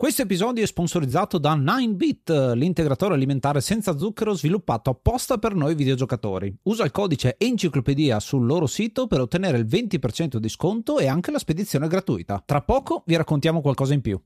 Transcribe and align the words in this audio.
Questo 0.00 0.22
episodio 0.22 0.64
è 0.64 0.66
sponsorizzato 0.66 1.36
da 1.36 1.54
9bit, 1.54 2.54
l'integratore 2.54 3.12
alimentare 3.12 3.60
senza 3.60 3.98
zucchero 3.98 4.32
sviluppato 4.32 4.88
apposta 4.88 5.36
per 5.36 5.54
noi 5.54 5.74
videogiocatori. 5.74 6.56
Usa 6.62 6.84
il 6.84 6.90
codice 6.90 7.34
enciclopedia 7.36 8.18
sul 8.18 8.46
loro 8.46 8.66
sito 8.66 9.06
per 9.06 9.20
ottenere 9.20 9.58
il 9.58 9.66
20% 9.66 10.36
di 10.36 10.48
sconto 10.48 10.98
e 11.00 11.06
anche 11.06 11.30
la 11.30 11.38
spedizione 11.38 11.86
gratuita. 11.86 12.42
Tra 12.46 12.62
poco 12.62 13.02
vi 13.04 13.14
raccontiamo 13.14 13.60
qualcosa 13.60 13.92
in 13.92 14.00
più. 14.00 14.18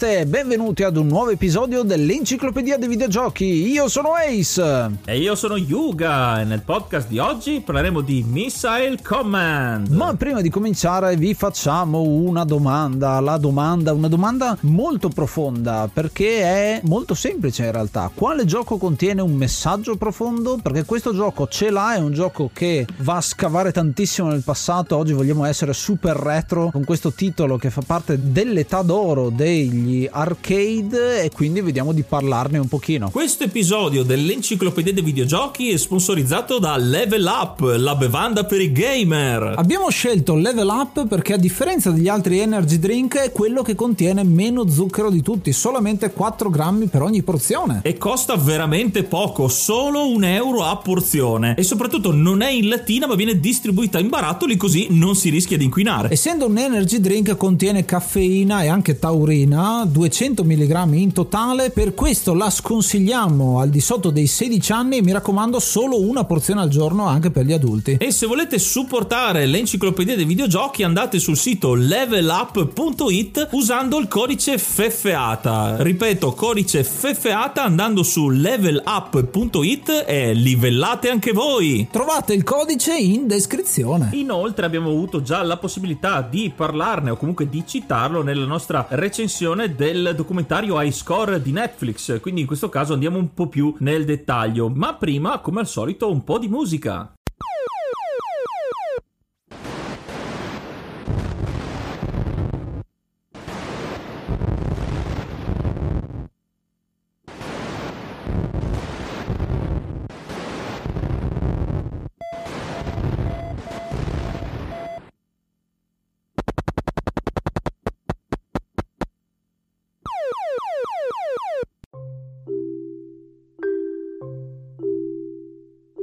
Namaste, 0.00 0.26
benvenuti 0.26 0.84
ad 0.84 0.96
un 0.96 1.08
nuovo 1.08 1.30
episodio 1.30 1.82
dell'Enciclopedia 1.82 2.78
dei 2.78 2.86
Videogiochi. 2.86 3.68
Io 3.68 3.88
sono 3.88 4.10
Ace. 4.12 4.90
E 5.04 5.18
io 5.18 5.34
sono 5.34 5.56
Yuga 5.56 6.40
e 6.40 6.44
nel 6.44 6.62
podcast 6.62 7.08
di 7.08 7.18
oggi 7.18 7.60
parleremo 7.64 8.00
di 8.00 8.24
Missile 8.26 8.98
Command. 9.02 9.88
Ma 9.88 10.14
prima 10.14 10.40
di 10.40 10.50
cominciare 10.50 11.16
vi 11.16 11.34
facciamo 11.34 12.02
una 12.02 12.44
domanda, 12.44 13.18
la 13.18 13.38
domanda, 13.38 13.92
una 13.92 14.06
domanda 14.08 14.56
molto 14.60 15.08
profonda 15.08 15.90
perché 15.92 16.42
è 16.42 16.80
molto 16.84 17.14
semplice 17.14 17.64
in 17.64 17.72
realtà. 17.72 18.08
Quale 18.14 18.44
gioco 18.44 18.76
contiene 18.76 19.20
un 19.20 19.32
messaggio 19.32 19.96
profondo? 19.96 20.58
Perché 20.62 20.84
questo 20.84 21.12
gioco 21.12 21.48
ce 21.48 21.70
l'ha, 21.70 21.94
è 21.94 21.98
un 21.98 22.12
gioco 22.12 22.50
che 22.52 22.86
va 22.98 23.16
a 23.16 23.20
scavare 23.20 23.72
tantissimo 23.72 24.28
nel 24.28 24.42
passato, 24.44 24.96
oggi 24.96 25.12
vogliamo 25.12 25.44
essere 25.44 25.72
super 25.72 26.14
retro 26.14 26.70
con 26.70 26.84
questo 26.84 27.12
titolo 27.12 27.56
che 27.56 27.70
fa 27.70 27.82
parte 27.84 28.18
dell'età 28.30 28.82
d'oro 28.82 29.30
degli 29.30 29.87
arcade 30.10 31.22
e 31.22 31.30
quindi 31.30 31.60
vediamo 31.60 31.92
di 31.92 32.02
parlarne 32.02 32.58
un 32.58 32.68
pochino. 32.68 33.10
Questo 33.10 33.44
episodio 33.44 34.02
dell'Enciclopedia 34.02 34.92
dei 34.92 35.02
Videogiochi 35.02 35.70
è 35.70 35.76
sponsorizzato 35.76 36.58
da 36.58 36.76
Level 36.76 37.24
Up, 37.24 37.60
la 37.76 37.94
bevanda 37.94 38.44
per 38.44 38.60
i 38.60 38.72
gamer. 38.72 39.54
Abbiamo 39.56 39.88
scelto 39.90 40.34
Level 40.34 40.68
Up 40.68 41.06
perché 41.06 41.34
a 41.34 41.38
differenza 41.38 41.90
degli 41.90 42.08
altri 42.08 42.40
energy 42.40 42.78
drink 42.78 43.16
è 43.16 43.32
quello 43.32 43.62
che 43.62 43.74
contiene 43.74 44.24
meno 44.24 44.68
zucchero 44.68 45.10
di 45.10 45.22
tutti, 45.22 45.52
solamente 45.52 46.10
4 46.12 46.50
grammi 46.50 46.86
per 46.86 47.02
ogni 47.02 47.22
porzione. 47.22 47.80
E 47.82 47.96
costa 47.96 48.36
veramente 48.36 49.04
poco, 49.04 49.48
solo 49.48 50.08
un 50.08 50.24
euro 50.24 50.64
a 50.64 50.76
porzione. 50.76 51.54
E 51.56 51.62
soprattutto 51.62 52.12
non 52.12 52.42
è 52.42 52.50
in 52.50 52.68
lattina 52.68 53.06
ma 53.06 53.14
viene 53.14 53.40
distribuita 53.40 53.98
in 53.98 54.08
barattoli 54.08 54.56
così 54.56 54.88
non 54.90 55.14
si 55.14 55.30
rischia 55.30 55.56
di 55.56 55.64
inquinare. 55.64 56.10
Essendo 56.10 56.46
un 56.46 56.58
energy 56.58 57.00
drink 57.00 57.36
contiene 57.36 57.84
caffeina 57.84 58.62
e 58.62 58.68
anche 58.68 58.98
taurina, 58.98 59.77
200 59.84 60.44
mg 60.44 60.92
in 60.94 61.12
totale, 61.12 61.70
per 61.70 61.94
questo 61.94 62.34
la 62.34 62.50
sconsigliamo 62.50 63.60
al 63.60 63.68
di 63.68 63.80
sotto 63.80 64.10
dei 64.10 64.26
16 64.26 64.72
anni 64.72 64.96
e 64.98 65.02
mi 65.02 65.12
raccomando 65.12 65.58
solo 65.60 66.00
una 66.00 66.24
porzione 66.24 66.60
al 66.60 66.68
giorno 66.68 67.06
anche 67.06 67.30
per 67.30 67.44
gli 67.44 67.52
adulti. 67.52 67.96
E 67.98 68.10
se 68.12 68.26
volete 68.26 68.58
supportare 68.58 69.46
l'enciclopedia 69.46 70.16
dei 70.16 70.24
videogiochi 70.24 70.82
andate 70.82 71.18
sul 71.18 71.36
sito 71.36 71.74
levelup.it 71.74 73.48
usando 73.52 73.98
il 73.98 74.08
codice 74.08 74.58
FEFEATA. 74.58 75.82
Ripeto, 75.82 76.32
codice 76.32 76.84
FEFEATA 76.84 77.62
andando 77.62 78.02
su 78.02 78.28
levelup.it 78.28 80.04
e 80.06 80.32
livellate 80.34 81.10
anche 81.10 81.32
voi. 81.32 81.88
Trovate 81.90 82.34
il 82.34 82.44
codice 82.44 82.96
in 82.96 83.26
descrizione. 83.26 84.10
Inoltre 84.12 84.66
abbiamo 84.66 84.90
avuto 84.90 85.22
già 85.22 85.42
la 85.42 85.56
possibilità 85.56 86.22
di 86.22 86.52
parlarne 86.54 87.10
o 87.10 87.16
comunque 87.16 87.48
di 87.48 87.64
citarlo 87.66 88.22
nella 88.22 88.46
nostra 88.46 88.86
recensione 88.90 89.67
del 89.74 90.12
documentario 90.16 90.80
High 90.80 90.92
Score 90.92 91.40
di 91.40 91.52
Netflix, 91.52 92.20
quindi 92.20 92.40
in 92.42 92.46
questo 92.46 92.68
caso 92.68 92.92
andiamo 92.92 93.18
un 93.18 93.34
po' 93.34 93.48
più 93.48 93.74
nel 93.78 94.04
dettaglio, 94.04 94.68
ma 94.68 94.94
prima 94.94 95.38
come 95.38 95.60
al 95.60 95.66
solito 95.66 96.10
un 96.10 96.24
po' 96.24 96.38
di 96.38 96.48
musica. 96.48 97.12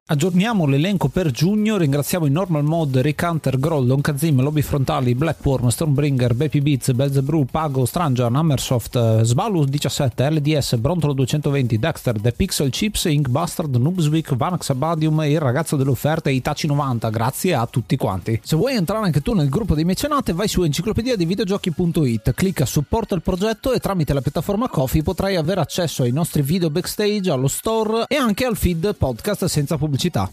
Aggiorniamo 0.08 0.68
l'elenco 0.68 1.08
per 1.08 1.32
giugno, 1.32 1.78
ringraziamo 1.78 2.28
in 2.28 2.34
normal 2.34 2.64
mode 2.64 3.02
Rick 3.02 3.28
Hunter, 3.28 3.58
Groll, 3.58 3.88
Don 3.88 4.02
Kazim, 4.02 4.40
Lobby 4.40 4.62
Frontali, 4.62 5.16
Blackworm, 5.16 5.70
Stormbringer, 5.70 6.36
Baby 6.36 6.62
Beats, 6.62 6.92
Belzebrew, 6.92 7.46
Pago, 7.46 7.86
Stranger, 7.86 8.30
Hammersoft, 8.32 9.24
Svalus 9.24 9.66
17, 9.66 10.30
LDS, 10.30 10.76
Brontolo 10.76 11.14
220, 11.14 11.80
Dexter, 11.80 12.22
The 12.22 12.34
Pixel 12.34 12.70
Chips, 12.70 13.06
Ink 13.06 13.30
Bastard, 13.30 13.76
Noobswick, 13.78 14.36
Vanax 14.36 14.70
Abadium 14.70 15.22
e 15.22 15.32
il 15.32 15.40
ragazzo 15.40 15.76
delle 15.76 15.90
offerte 15.90 16.30
Itachi 16.30 16.68
90, 16.68 17.10
grazie 17.10 17.56
a 17.56 17.66
tutti 17.66 17.98
quanti. 17.98 18.40
Se 18.44 18.56
vuoi 18.56 18.76
entrare 18.76 19.06
anche 19.06 19.22
tu 19.22 19.34
nel 19.34 19.50
gruppo 19.50 19.74
dei 19.74 19.86
mecenate 19.86 20.34
vai 20.34 20.48
su 20.48 20.62
enciclopedia 20.62 21.16
dei 21.16 21.26
videogiochi.it, 21.26 22.32
clicca 22.36 22.68
supporta 22.68 23.16
il 23.16 23.24
progetto 23.24 23.74
e 23.74 23.80
tramite 23.80 24.14
la 24.14 24.22
piattaforma 24.22 24.70
Coffee 24.70 25.02
potrai 25.02 25.36
avere 25.36 25.62
accesso 25.62 26.04
ai 26.04 26.12
nostri 26.12 26.44
video 26.44 26.70
backstage, 26.70 27.32
allo 27.32 27.48
store 27.48 28.06
e 28.08 28.18
anche 28.18 28.46
al 28.46 28.56
feed 28.56 28.96
podcast 28.96 29.46
senza 29.46 29.76
pubblicità 29.78 29.94
pubblicità. 29.96 30.30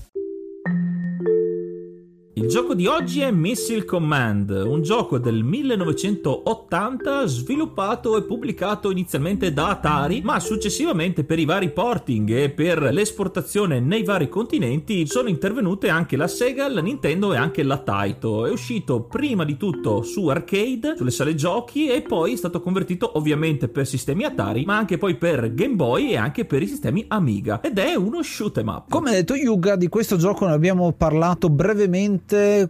Il 2.35 2.49
gioco 2.49 2.75
di 2.75 2.87
oggi 2.87 3.21
è 3.21 3.31
Missile 3.31 3.85
Command, 3.85 4.49
un 4.49 4.81
gioco 4.81 5.19
del 5.19 5.45
1980 5.45 7.27
sviluppato 7.27 8.17
e 8.17 8.23
pubblicato 8.23 8.91
inizialmente 8.91 9.53
da 9.53 9.69
Atari, 9.69 10.23
ma 10.23 10.41
successivamente 10.41 11.25
per 11.25 11.39
i 11.39 11.45
vari 11.45 11.69
porting 11.69 12.31
e 12.31 12.49
per 12.49 12.81
l'esportazione 12.85 13.81
nei 13.81 14.03
vari 14.03 14.31
continenti 14.31 15.07
sono 15.07 15.29
intervenute 15.29 15.91
anche 15.91 16.17
la 16.17 16.27
Sega, 16.27 16.71
la 16.71 16.81
Nintendo 16.81 17.35
e 17.35 17.37
anche 17.37 17.63
la 17.63 17.77
Taito. 17.77 18.47
È 18.47 18.51
uscito 18.51 19.03
prima 19.03 19.45
di 19.45 19.59
tutto 19.59 20.01
su 20.01 20.29
arcade, 20.29 20.95
sulle 20.97 21.11
sale 21.11 21.35
giochi 21.35 21.89
e 21.89 22.01
poi 22.01 22.33
è 22.33 22.37
stato 22.37 22.63
convertito 22.63 23.19
ovviamente 23.19 23.69
per 23.69 23.87
sistemi 23.87 24.25
Atari, 24.25 24.65
ma 24.65 24.79
anche 24.79 24.97
poi 24.97 25.17
per 25.17 25.53
Game 25.53 25.75
Boy 25.75 26.13
e 26.13 26.17
anche 26.17 26.47
per 26.47 26.63
i 26.63 26.67
sistemi 26.67 27.05
Amiga 27.09 27.61
ed 27.61 27.77
è 27.77 27.95
uno 27.95 28.23
shoot 28.23 28.57
'em 28.57 28.69
up. 28.69 28.89
Come 28.89 29.11
ha 29.11 29.13
detto 29.13 29.35
Yuga, 29.35 29.77
di 29.77 29.89
questo 29.89 30.17
gioco 30.17 30.47
ne 30.47 30.55
abbiamo 30.55 30.93
parlato 30.93 31.51
brevemente 31.51 32.21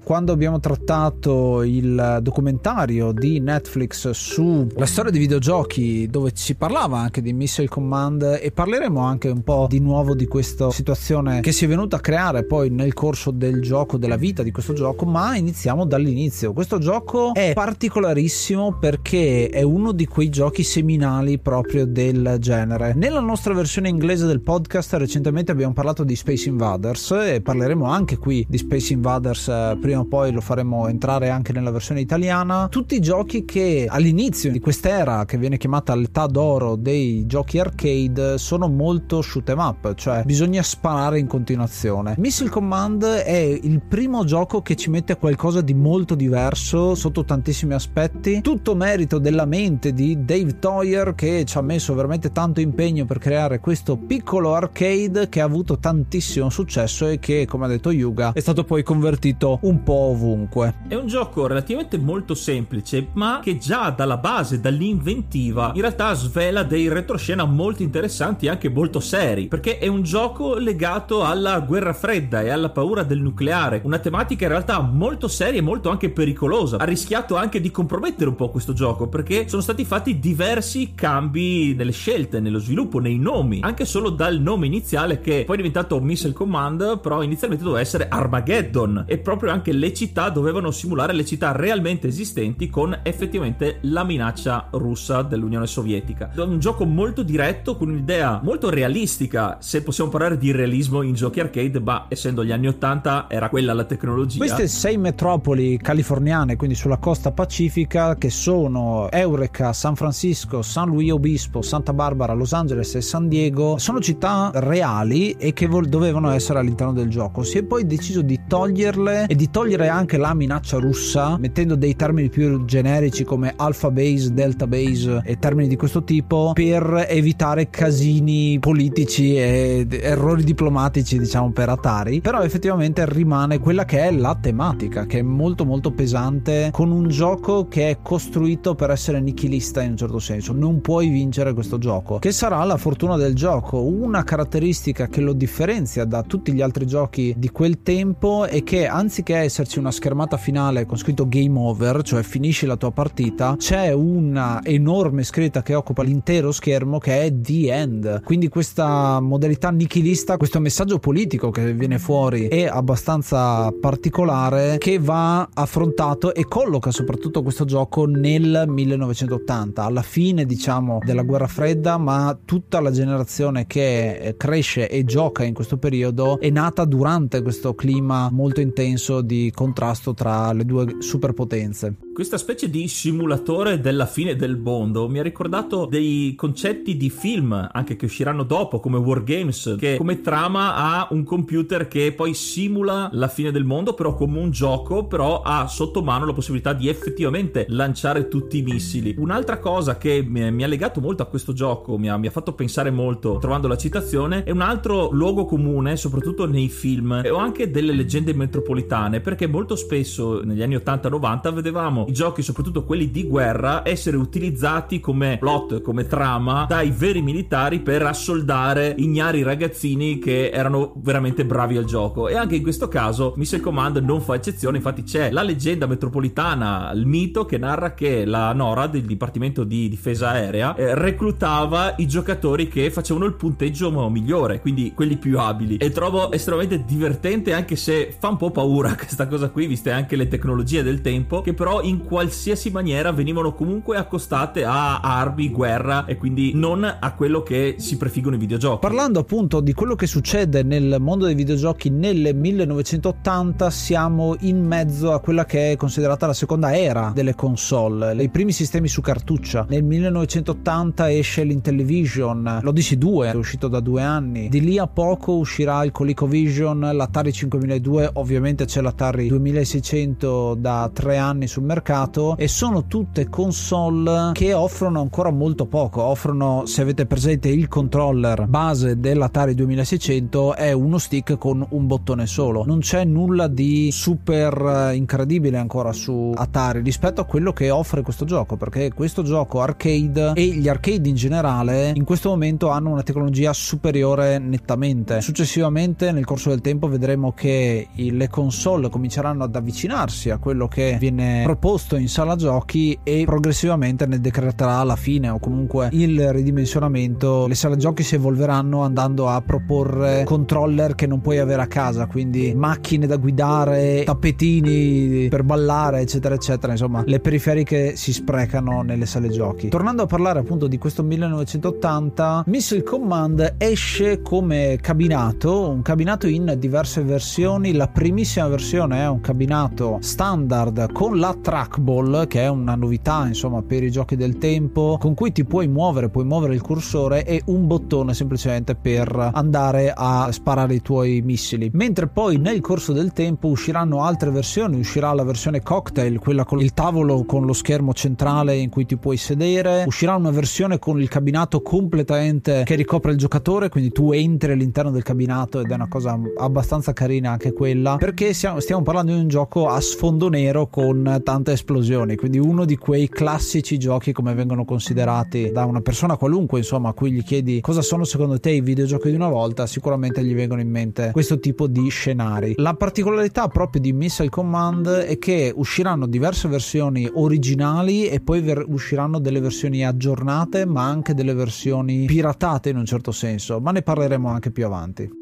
quando 0.02 0.32
abbiamo 0.32 0.58
trattato 0.60 1.62
il 1.62 2.18
documentario 2.20 3.12
di 3.12 3.38
Netflix 3.40 4.10
sulla 4.10 4.86
storia 4.86 5.10
dei 5.10 5.20
videogiochi 5.20 6.08
dove 6.08 6.30
si 6.34 6.54
parlava 6.54 6.98
anche 6.98 7.22
di 7.22 7.32
Missile 7.32 7.68
Command 7.68 8.38
e 8.40 8.50
parleremo 8.50 9.00
anche 9.00 9.28
un 9.28 9.42
po' 9.42 9.66
di 9.68 9.78
nuovo 9.78 10.14
di 10.14 10.26
questa 10.26 10.70
situazione 10.70 11.40
che 11.40 11.52
si 11.52 11.64
è 11.64 11.68
venuta 11.68 11.96
a 11.96 12.00
creare 12.00 12.44
poi 12.44 12.70
nel 12.70 12.92
corso 12.92 13.30
del 13.30 13.60
gioco, 13.60 13.96
della 13.98 14.16
vita 14.16 14.42
di 14.42 14.50
questo 14.50 14.72
gioco, 14.72 15.04
ma 15.04 15.36
iniziamo 15.36 15.84
dall'inizio. 15.84 16.52
Questo 16.52 16.78
gioco 16.78 17.34
è 17.34 17.52
particolarissimo 17.54 18.78
perché 18.78 19.48
è 19.48 19.62
uno 19.62 19.92
di 19.92 20.06
quei 20.06 20.28
giochi 20.28 20.62
seminali 20.62 21.38
proprio 21.38 21.86
del 21.86 22.36
genere. 22.38 22.94
Nella 22.94 23.20
nostra 23.20 23.54
versione 23.54 23.88
inglese 23.88 24.26
del 24.26 24.40
podcast 24.40 24.94
recentemente 24.94 25.52
abbiamo 25.52 25.72
parlato 25.72 26.04
di 26.04 26.16
Space 26.16 26.48
Invaders 26.48 27.10
e 27.12 27.40
parleremo 27.40 27.84
anche 27.84 28.18
qui 28.18 28.44
di 28.48 28.58
Space 28.58 28.92
Invaders 28.92 29.41
prima 29.44 30.00
o 30.00 30.04
poi 30.04 30.32
lo 30.32 30.40
faremo 30.40 30.88
entrare 30.88 31.30
anche 31.30 31.52
nella 31.52 31.70
versione 31.70 32.00
italiana. 32.00 32.68
Tutti 32.68 32.94
i 32.94 33.00
giochi 33.00 33.44
che 33.44 33.86
all'inizio 33.88 34.50
di 34.50 34.60
quest'era, 34.60 35.24
che 35.24 35.38
viene 35.38 35.56
chiamata 35.56 35.94
l'età 35.94 36.26
d'oro 36.26 36.76
dei 36.76 37.26
giochi 37.26 37.58
arcade, 37.58 38.38
sono 38.38 38.68
molto 38.68 39.22
shoot 39.22 39.48
'em 39.48 39.58
up, 39.58 39.94
cioè 39.94 40.22
bisogna 40.24 40.62
sparare 40.62 41.18
in 41.18 41.26
continuazione. 41.26 42.14
Missile 42.18 42.50
Command 42.50 43.04
è 43.04 43.58
il 43.62 43.80
primo 43.80 44.24
gioco 44.24 44.62
che 44.62 44.76
ci 44.76 44.90
mette 44.90 45.16
qualcosa 45.16 45.60
di 45.60 45.74
molto 45.74 46.14
diverso 46.14 46.94
sotto 46.94 47.24
tantissimi 47.24 47.74
aspetti. 47.74 48.40
Tutto 48.40 48.74
merito 48.74 49.18
della 49.18 49.44
mente 49.44 49.92
di 49.92 50.24
Dave 50.24 50.58
Toyer 50.58 51.14
che 51.14 51.44
ci 51.44 51.58
ha 51.58 51.62
messo 51.62 51.94
veramente 51.94 52.32
tanto 52.32 52.60
impegno 52.60 53.04
per 53.04 53.18
creare 53.18 53.60
questo 53.60 53.96
piccolo 53.96 54.54
arcade 54.54 55.28
che 55.28 55.40
ha 55.40 55.44
avuto 55.44 55.78
tantissimo 55.78 56.50
successo 56.50 57.08
e 57.08 57.18
che, 57.18 57.46
come 57.46 57.64
ha 57.64 57.68
detto 57.68 57.90
Yuga, 57.90 58.32
è 58.32 58.40
stato 58.40 58.64
poi 58.64 58.82
convertito 58.82 59.30
diffondito 59.32 59.58
un 59.62 59.82
po' 59.82 59.92
ovunque. 59.92 60.74
È 60.88 60.94
un 60.94 61.06
gioco 61.06 61.46
relativamente 61.46 61.98
molto 61.98 62.34
semplice, 62.34 63.08
ma 63.14 63.40
che 63.42 63.58
già 63.58 63.90
dalla 63.90 64.16
base, 64.16 64.60
dall'inventiva, 64.60 65.72
in 65.74 65.80
realtà 65.80 66.12
svela 66.14 66.62
dei 66.62 66.88
retroscena 66.88 67.44
molto 67.44 67.82
interessanti 67.82 68.46
e 68.46 68.50
anche 68.50 68.68
molto 68.68 69.00
seri, 69.00 69.48
perché 69.48 69.78
è 69.78 69.86
un 69.86 70.02
gioco 70.02 70.56
legato 70.56 71.24
alla 71.24 71.58
guerra 71.60 71.92
fredda 71.92 72.42
e 72.42 72.50
alla 72.50 72.70
paura 72.70 73.02
del 73.02 73.20
nucleare, 73.20 73.80
una 73.84 73.98
tematica 73.98 74.44
in 74.44 74.50
realtà 74.50 74.80
molto 74.80 75.28
seria 75.28 75.60
e 75.60 75.62
molto 75.62 75.90
anche 75.90 76.10
pericolosa. 76.10 76.76
Ha 76.78 76.84
rischiato 76.84 77.36
anche 77.36 77.60
di 77.60 77.70
compromettere 77.70 78.28
un 78.28 78.36
po' 78.36 78.50
questo 78.50 78.72
gioco, 78.72 79.08
perché 79.08 79.48
sono 79.48 79.62
stati 79.62 79.84
fatti 79.84 80.18
diversi 80.18 80.92
cambi 80.94 81.74
nelle 81.74 81.92
scelte, 81.92 82.40
nello 82.40 82.58
sviluppo, 82.58 82.98
nei 82.98 83.18
nomi, 83.18 83.60
anche 83.62 83.84
solo 83.84 84.10
dal 84.10 84.40
nome 84.40 84.66
iniziale 84.66 85.20
che 85.20 85.44
poi 85.44 85.54
è 85.54 85.58
diventato 85.58 86.00
Missile 86.00 86.32
Command, 86.32 87.00
però 87.00 87.22
inizialmente 87.22 87.64
doveva 87.64 87.82
essere 87.82 88.08
Armageddon 88.08 89.04
e 89.06 89.18
proprio 89.22 89.50
anche 89.50 89.72
le 89.72 89.92
città 89.94 90.28
dovevano 90.28 90.70
simulare 90.70 91.12
le 91.12 91.24
città 91.24 91.52
realmente 91.52 92.08
esistenti 92.08 92.68
con 92.68 92.98
effettivamente 93.02 93.78
la 93.82 94.04
minaccia 94.04 94.68
russa 94.72 95.22
dell'Unione 95.22 95.66
Sovietica. 95.66 96.30
Un 96.36 96.58
gioco 96.58 96.84
molto 96.84 97.22
diretto 97.22 97.76
con 97.76 97.88
un'idea 97.88 98.40
molto 98.42 98.68
realistica, 98.68 99.58
se 99.60 99.82
possiamo 99.82 100.10
parlare 100.10 100.36
di 100.36 100.50
realismo 100.50 101.02
in 101.02 101.14
giochi 101.14 101.40
arcade, 101.40 101.80
ma 101.80 102.06
essendo 102.08 102.44
gli 102.44 102.52
anni 102.52 102.68
80 102.68 103.26
era 103.28 103.48
quella 103.48 103.72
la 103.72 103.84
tecnologia. 103.84 104.38
Queste 104.38 104.66
sei 104.66 104.98
metropoli 104.98 105.78
californiane, 105.78 106.56
quindi 106.56 106.74
sulla 106.74 106.98
costa 106.98 107.30
pacifica, 107.30 108.16
che 108.16 108.30
sono 108.30 109.10
Eureka, 109.10 109.72
San 109.72 109.96
Francisco, 109.96 110.62
San 110.62 110.88
Luis 110.88 111.12
Obispo, 111.12 111.62
Santa 111.62 111.92
Barbara, 111.92 112.32
Los 112.32 112.52
Angeles 112.52 112.94
e 112.94 113.00
San 113.00 113.28
Diego, 113.28 113.78
sono 113.78 114.00
città 114.00 114.50
reali 114.54 115.32
e 115.32 115.52
che 115.52 115.68
dovevano 115.68 116.30
essere 116.30 116.58
all'interno 116.58 116.92
del 116.92 117.08
gioco. 117.08 117.42
Si 117.42 117.58
è 117.58 117.62
poi 117.62 117.86
deciso 117.86 118.22
di 118.22 118.40
toglierle 118.46 119.11
e 119.26 119.34
di 119.34 119.50
togliere 119.50 119.88
anche 119.88 120.16
la 120.16 120.34
minaccia 120.34 120.78
russa, 120.78 121.36
mettendo 121.38 121.74
dei 121.74 121.96
termini 121.96 122.28
più 122.28 122.64
generici 122.64 123.24
come 123.24 123.52
Alpha 123.56 123.90
Base, 123.90 124.32
Delta 124.32 124.66
Base 124.66 125.22
e 125.24 125.38
termini 125.38 125.68
di 125.68 125.76
questo 125.76 126.02
tipo 126.02 126.52
per 126.54 127.06
evitare 127.08 127.70
casini 127.70 128.58
politici 128.58 129.36
e 129.36 129.86
errori 129.88 130.44
diplomatici, 130.44 131.18
diciamo, 131.18 131.50
per 131.52 131.68
Atari. 131.68 132.20
Però 132.20 132.42
effettivamente 132.42 133.04
rimane 133.06 133.58
quella 133.58 133.84
che 133.84 134.00
è 134.00 134.10
la 134.10 134.36
tematica, 134.40 135.06
che 135.06 135.18
è 135.18 135.22
molto 135.22 135.64
molto 135.64 135.90
pesante, 135.92 136.70
con 136.72 136.90
un 136.90 137.08
gioco 137.08 137.68
che 137.68 137.90
è 137.90 137.98
costruito 138.02 138.74
per 138.74 138.90
essere 138.90 139.20
nichilista 139.20 139.82
in 139.82 139.92
un 139.92 139.96
certo 139.96 140.18
senso. 140.18 140.52
Non 140.52 140.80
puoi 140.80 141.08
vincere 141.08 141.52
questo 141.52 141.78
gioco, 141.78 142.18
che 142.18 142.32
sarà 142.32 142.62
la 142.64 142.76
fortuna 142.76 143.16
del 143.16 143.34
gioco. 143.34 143.82
Una 143.82 144.24
caratteristica 144.24 145.08
che 145.08 145.20
lo 145.20 145.32
differenzia 145.32 146.04
da 146.04 146.22
tutti 146.22 146.52
gli 146.52 146.60
altri 146.60 146.86
giochi 146.86 147.34
di 147.36 147.50
quel 147.50 147.82
tempo 147.82 148.44
è 148.44 148.62
che 148.62 148.86
anziché 149.02 149.34
esserci 149.34 149.80
una 149.80 149.90
schermata 149.90 150.36
finale 150.36 150.86
con 150.86 150.96
scritto 150.96 151.26
game 151.28 151.58
over, 151.58 152.02
cioè 152.02 152.22
finisci 152.22 152.66
la 152.66 152.76
tua 152.76 152.92
partita, 152.92 153.56
c'è 153.58 153.92
una 153.92 154.60
enorme 154.62 155.24
scritta 155.24 155.62
che 155.62 155.74
occupa 155.74 156.04
l'intero 156.04 156.52
schermo 156.52 156.98
che 156.98 157.22
è 157.22 157.32
the 157.34 157.72
end. 157.72 158.22
Quindi 158.22 158.48
questa 158.48 159.18
modalità 159.18 159.70
nichilista, 159.70 160.36
questo 160.36 160.60
messaggio 160.60 161.00
politico 161.00 161.50
che 161.50 161.72
viene 161.74 161.98
fuori 161.98 162.46
è 162.46 162.66
abbastanza 162.66 163.72
particolare 163.72 164.78
che 164.78 165.00
va 165.00 165.48
affrontato 165.52 166.32
e 166.32 166.46
colloca 166.46 166.92
soprattutto 166.92 167.42
questo 167.42 167.64
gioco 167.64 168.06
nel 168.06 168.64
1980, 168.68 169.82
alla 169.82 170.02
fine 170.02 170.46
diciamo 170.46 171.00
della 171.04 171.22
guerra 171.22 171.48
fredda, 171.48 171.98
ma 171.98 172.38
tutta 172.44 172.80
la 172.80 172.92
generazione 172.92 173.66
che 173.66 174.36
cresce 174.36 174.88
e 174.88 175.04
gioca 175.04 175.42
in 175.42 175.54
questo 175.54 175.76
periodo 175.76 176.38
è 176.38 176.50
nata 176.50 176.84
durante 176.84 177.42
questo 177.42 177.74
clima 177.74 178.30
molto 178.30 178.60
intenso 178.60 178.90
di 179.22 179.50
contrasto 179.54 180.14
tra 180.14 180.52
le 180.52 180.64
due 180.64 180.96
superpotenze. 180.98 181.96
Questa 182.12 182.36
specie 182.36 182.68
di 182.68 182.88
simulatore 182.88 183.80
della 183.80 184.04
fine 184.04 184.36
del 184.36 184.58
mondo 184.58 185.08
mi 185.08 185.18
ha 185.18 185.22
ricordato 185.22 185.86
dei 185.86 186.34
concetti 186.36 186.98
di 186.98 187.08
film 187.08 187.70
anche 187.72 187.96
che 187.96 188.04
usciranno 188.04 188.42
dopo 188.42 188.80
come 188.80 188.98
Wargames 188.98 189.76
che 189.78 189.96
come 189.96 190.20
trama 190.20 190.74
ha 190.74 191.08
un 191.12 191.24
computer 191.24 191.88
che 191.88 192.12
poi 192.12 192.34
simula 192.34 193.08
la 193.12 193.28
fine 193.28 193.50
del 193.50 193.64
mondo 193.64 193.94
però 193.94 194.12
come 194.12 194.38
un 194.38 194.50
gioco 194.50 195.06
però 195.06 195.40
ha 195.40 195.66
sotto 195.68 196.02
mano 196.02 196.26
la 196.26 196.34
possibilità 196.34 196.74
di 196.74 196.88
effettivamente 196.88 197.64
lanciare 197.68 198.28
tutti 198.28 198.58
i 198.58 198.62
missili. 198.62 199.14
Un'altra 199.16 199.58
cosa 199.58 199.96
che 199.96 200.22
mi 200.22 200.62
ha 200.62 200.66
legato 200.66 201.00
molto 201.00 201.22
a 201.22 201.26
questo 201.26 201.54
gioco, 201.54 201.96
mi 201.96 202.10
ha, 202.10 202.16
mi 202.18 202.26
ha 202.26 202.30
fatto 202.30 202.52
pensare 202.52 202.90
molto 202.90 203.38
trovando 203.38 203.68
la 203.68 203.78
citazione, 203.78 204.42
è 204.44 204.50
un 204.50 204.60
altro 204.60 205.10
luogo 205.12 205.46
comune 205.46 205.96
soprattutto 205.96 206.46
nei 206.46 206.68
film 206.68 207.22
o 207.30 207.36
anche 207.36 207.70
delle 207.70 207.94
leggende 207.94 208.34
metropolitane 208.34 208.80
perché 208.84 209.46
molto 209.46 209.76
spesso 209.76 210.42
negli 210.42 210.62
anni 210.62 210.76
80-90 210.76 211.52
vedevamo 211.52 212.04
i 212.08 212.12
giochi, 212.12 212.42
soprattutto 212.42 212.84
quelli 212.84 213.10
di 213.10 213.24
guerra, 213.24 213.86
essere 213.86 214.16
utilizzati 214.16 215.00
come 215.00 215.38
plot, 215.38 215.80
come 215.82 216.06
trama 216.06 216.66
dai 216.68 216.90
veri 216.90 217.22
militari 217.22 217.80
per 217.80 218.02
assoldare 218.02 218.94
ignari 218.98 219.42
ragazzini 219.42 220.18
che 220.18 220.50
erano 220.50 220.92
veramente 220.96 221.44
bravi 221.44 221.76
al 221.76 221.84
gioco. 221.84 222.28
E 222.28 222.36
anche 222.36 222.56
in 222.56 222.62
questo 222.62 222.88
caso 222.88 223.34
Missile 223.36 223.62
Command 223.62 223.96
non 223.98 224.20
fa 224.20 224.34
eccezione, 224.34 224.78
infatti 224.78 225.02
c'è 225.02 225.30
la 225.30 225.42
leggenda 225.42 225.86
metropolitana, 225.86 226.90
il 226.92 227.06
mito 227.06 227.44
che 227.44 227.58
narra 227.58 227.94
che 227.94 228.24
la 228.24 228.52
NORAD, 228.52 228.94
il 228.96 229.04
Dipartimento 229.04 229.64
di 229.64 229.88
Difesa 229.88 230.30
Aerea, 230.30 230.74
eh, 230.74 230.94
reclutava 230.94 231.94
i 231.98 232.06
giocatori 232.06 232.68
che 232.68 232.90
facevano 232.90 233.26
il 233.26 233.34
punteggio 233.34 233.90
migliore, 234.08 234.60
quindi 234.60 234.92
quelli 234.94 235.16
più 235.16 235.38
abili. 235.38 235.76
E 235.76 235.90
trovo 235.90 236.30
estremamente 236.32 236.84
divertente 236.84 237.52
anche 237.52 237.76
se 237.76 238.14
fa 238.18 238.28
un 238.28 238.36
po' 238.36 238.50
paura 238.50 238.61
questa 238.96 239.26
cosa 239.26 239.50
qui, 239.50 239.66
viste 239.66 239.90
anche 239.90 240.16
le 240.16 240.28
tecnologie 240.28 240.82
del 240.82 241.00
tempo, 241.00 241.40
che 241.40 241.54
però 241.54 241.82
in 241.82 242.02
qualsiasi 242.02 242.70
maniera 242.70 243.12
venivano 243.12 243.52
comunque 243.54 243.96
accostate 243.96 244.64
a 244.64 245.00
armi, 245.00 245.50
guerra 245.50 246.04
e 246.04 246.16
quindi 246.16 246.52
non 246.54 246.84
a 246.84 247.14
quello 247.14 247.42
che 247.42 247.76
si 247.78 247.96
prefiggono 247.96 248.36
i 248.36 248.38
videogiochi. 248.38 248.80
Parlando 248.80 249.20
appunto 249.20 249.60
di 249.60 249.72
quello 249.72 249.94
che 249.94 250.06
succede 250.06 250.62
nel 250.62 250.96
mondo 251.00 251.26
dei 251.26 251.34
videogiochi 251.34 251.90
nel 251.90 252.34
1980, 252.34 253.70
siamo 253.70 254.36
in 254.40 254.64
mezzo 254.64 255.12
a 255.12 255.20
quella 255.20 255.44
che 255.44 255.72
è 255.72 255.76
considerata 255.76 256.26
la 256.26 256.32
seconda 256.32 256.76
era 256.76 257.12
delle 257.14 257.34
console, 257.34 258.22
i 258.22 258.28
primi 258.28 258.52
sistemi 258.52 258.88
su 258.88 259.00
cartuccia. 259.00 259.66
Nel 259.68 259.84
1980 259.84 261.10
esce 261.12 261.44
l'Intellivision, 261.44 262.60
l'Odyssey 262.62 262.98
2 262.98 263.30
è 263.30 263.34
uscito 263.34 263.68
da 263.68 263.80
due 263.80 264.02
anni, 264.02 264.48
di 264.48 264.60
lì 264.60 264.78
a 264.78 264.86
poco 264.86 265.36
uscirà 265.36 265.84
il 265.84 265.92
ColecoVision, 265.92 266.90
l'Atari 266.92 267.32
5002, 267.32 268.10
ovviamente 268.14 268.51
c'è 268.54 268.80
l'Atari 268.80 269.28
2600 269.28 270.54
da 270.54 270.90
tre 270.92 271.16
anni 271.16 271.46
sul 271.46 271.62
mercato 271.62 271.80
mercato 271.82 272.36
e 272.36 272.48
sono 272.48 272.86
tutte 272.86 273.28
console 273.28 274.30
che 274.32 274.52
offrono 274.52 275.00
ancora 275.00 275.30
molto 275.30 275.66
poco. 275.66 276.02
Offrono, 276.02 276.64
se 276.66 276.82
avete 276.82 277.06
presente, 277.06 277.48
il 277.48 277.68
controller 277.68 278.46
base 278.46 278.98
dell'Atari 278.98 279.54
2600 279.54 280.54
è 280.54 280.72
uno 280.72 280.98
stick 280.98 281.36
con 281.38 281.64
un 281.70 281.86
bottone 281.86 282.26
solo. 282.26 282.64
Non 282.64 282.80
c'è 282.80 283.04
nulla 283.04 283.48
di 283.48 283.90
super 283.90 284.90
eh, 284.90 284.94
incredibile 284.94 285.58
ancora 285.58 285.92
su 285.92 286.32
Atari 286.34 286.80
rispetto 286.82 287.20
a 287.20 287.24
quello 287.24 287.52
che 287.52 287.70
offre 287.70 288.02
questo 288.02 288.24
gioco, 288.24 288.56
perché 288.56 288.92
questo 288.92 289.22
gioco 289.22 289.60
arcade 289.60 290.32
e 290.34 290.44
gli 290.46 290.68
arcade 290.68 291.08
in 291.08 291.14
generale 291.14 291.92
in 291.94 292.04
questo 292.04 292.28
momento 292.28 292.68
hanno 292.68 292.90
una 292.90 293.02
tecnologia 293.02 293.52
superiore 293.52 294.38
nettamente. 294.38 295.20
Successivamente 295.20 296.12
nel 296.12 296.24
corso 296.24 296.50
del 296.50 296.60
tempo 296.60 296.88
vedremo 296.88 297.32
che 297.32 297.88
le 297.94 298.28
console 298.28 298.41
cominceranno 298.90 299.44
ad 299.44 299.54
avvicinarsi 299.54 300.30
a 300.30 300.38
quello 300.38 300.68
che 300.68 300.96
viene 300.98 301.42
proposto 301.44 301.70
posto 301.72 301.96
in 301.96 302.08
sala 302.08 302.36
giochi 302.36 302.98
e 303.02 303.22
progressivamente 303.24 304.04
ne 304.06 304.20
decreterà 304.20 304.82
la 304.82 304.96
fine 304.96 305.28
o 305.28 305.38
comunque 305.38 305.88
il 305.92 306.32
ridimensionamento. 306.32 307.46
Le 307.46 307.54
sale 307.54 307.76
giochi 307.76 308.02
si 308.02 308.16
evolveranno 308.16 308.82
andando 308.82 309.28
a 309.28 309.40
proporre 309.40 310.24
controller 310.24 310.94
che 310.94 311.06
non 311.06 311.20
puoi 311.20 311.38
avere 311.38 311.62
a 311.62 311.66
casa, 311.66 312.06
quindi 312.06 312.52
macchine 312.54 313.06
da 313.06 313.16
guidare, 313.16 314.02
tappetini 314.04 315.28
per 315.28 315.44
ballare, 315.44 316.00
eccetera, 316.00 316.34
eccetera. 316.34 316.72
Insomma, 316.72 317.04
le 317.06 317.20
periferiche 317.20 317.96
si 317.96 318.12
sprecano 318.12 318.82
nelle 318.82 319.06
sale 319.06 319.28
giochi. 319.28 319.68
Tornando 319.68 320.02
a 320.02 320.06
parlare 320.06 320.40
appunto 320.40 320.66
di 320.66 320.78
questo 320.78 321.02
1980, 321.02 322.44
Missile 322.46 322.82
Command 322.82 323.54
esce 323.58 324.20
come 324.20 324.78
cabinato, 324.80 325.70
un 325.70 325.82
cabinato 325.82 326.26
in 326.26 326.54
diverse 326.58 327.02
versioni. 327.02 327.72
La 327.72 327.88
primissima 327.88 328.30
versione 328.40 329.00
è 329.00 329.08
un 329.08 329.20
cabinato 329.20 329.98
standard 330.00 330.90
con 330.92 331.18
la 331.18 331.36
track 331.40 331.72
trackball 331.72 332.26
che 332.26 332.40
è 332.40 332.48
una 332.48 332.74
novità 332.74 333.26
insomma 333.26 333.62
per 333.62 333.82
i 333.82 333.90
giochi 333.90 334.16
del 334.16 334.38
tempo 334.38 334.96
con 334.98 335.14
cui 335.14 335.32
ti 335.32 335.44
puoi 335.44 335.68
muovere 335.68 336.08
puoi 336.08 336.24
muovere 336.24 336.54
il 336.54 336.62
cursore 336.62 337.24
e 337.24 337.42
un 337.46 337.66
bottone 337.66 338.14
semplicemente 338.14 338.74
per 338.74 339.30
andare 339.32 339.92
a 339.94 340.30
sparare 340.32 340.74
i 340.74 340.82
tuoi 340.82 341.20
missili. 341.22 341.70
Mentre 341.74 342.08
poi 342.08 342.38
nel 342.38 342.60
corso 342.60 342.92
del 342.92 343.12
tempo 343.12 343.48
usciranno 343.48 344.02
altre 344.02 344.30
versioni 344.30 344.78
uscirà 344.78 345.12
la 345.12 345.24
versione 345.24 345.60
cocktail 345.60 346.18
quella 346.18 346.44
con 346.44 346.60
il 346.60 346.72
tavolo 346.72 347.24
con 347.24 347.44
lo 347.44 347.52
schermo 347.52 347.92
centrale 347.92 348.56
in 348.56 348.70
cui 348.70 348.86
ti 348.86 348.96
puoi 348.96 349.16
sedere 349.16 349.84
uscirà 349.86 350.14
una 350.14 350.30
versione 350.30 350.78
con 350.78 351.00
il 351.00 351.08
cabinato 351.08 351.60
completamente 351.60 352.62
che 352.64 352.74
ricopre 352.74 353.12
il 353.12 353.18
giocatore 353.18 353.68
quindi 353.68 353.92
tu 353.92 354.12
entri 354.12 354.52
all'interno 354.52 354.90
del 354.90 355.02
cabinato 355.02 355.60
ed 355.60 355.70
è 355.70 355.74
una 355.74 355.88
cosa 355.88 356.18
abbastanza 356.38 356.92
carina 356.92 357.32
anche 357.32 357.52
quella 357.52 357.96
perché 357.96 358.21
perché 358.22 358.34
stiamo, 358.34 358.60
stiamo 358.60 358.82
parlando 358.82 359.12
di 359.12 359.18
un 359.18 359.26
gioco 359.26 359.68
a 359.68 359.80
sfondo 359.80 360.28
nero 360.28 360.68
con 360.68 361.20
tante 361.24 361.50
esplosioni, 361.52 362.14
quindi 362.14 362.38
uno 362.38 362.64
di 362.64 362.76
quei 362.76 363.08
classici 363.08 363.78
giochi 363.78 364.12
come 364.12 364.32
vengono 364.32 364.64
considerati 364.64 365.50
da 365.50 365.64
una 365.64 365.80
persona 365.80 366.16
qualunque, 366.16 366.58
insomma, 366.58 366.90
a 366.90 366.92
cui 366.92 367.10
gli 367.10 367.24
chiedi 367.24 367.60
cosa 367.60 367.82
sono 367.82 368.04
secondo 368.04 368.38
te 368.38 368.50
i 368.50 368.60
videogiochi 368.60 369.10
di 369.10 369.16
una 369.16 369.28
volta, 369.28 369.66
sicuramente 369.66 370.24
gli 370.24 370.34
vengono 370.34 370.60
in 370.60 370.70
mente 370.70 371.10
questo 371.10 371.40
tipo 371.40 371.66
di 371.66 371.88
scenari. 371.88 372.54
La 372.58 372.74
particolarità 372.74 373.48
proprio 373.48 373.80
di 373.80 373.92
Missile 373.92 374.28
Command 374.28 374.86
è 374.88 375.18
che 375.18 375.52
usciranno 375.52 376.06
diverse 376.06 376.46
versioni 376.46 377.10
originali 377.12 378.06
e 378.06 378.20
poi 378.20 378.40
ver- 378.40 378.66
usciranno 378.68 379.18
delle 379.18 379.40
versioni 379.40 379.84
aggiornate, 379.84 380.64
ma 380.64 380.84
anche 380.84 381.12
delle 381.14 381.34
versioni 381.34 382.04
piratate 382.04 382.70
in 382.70 382.76
un 382.76 382.84
certo 382.84 383.10
senso, 383.10 383.58
ma 383.58 383.72
ne 383.72 383.82
parleremo 383.82 384.28
anche 384.28 384.52
più 384.52 384.64
avanti. 384.64 385.21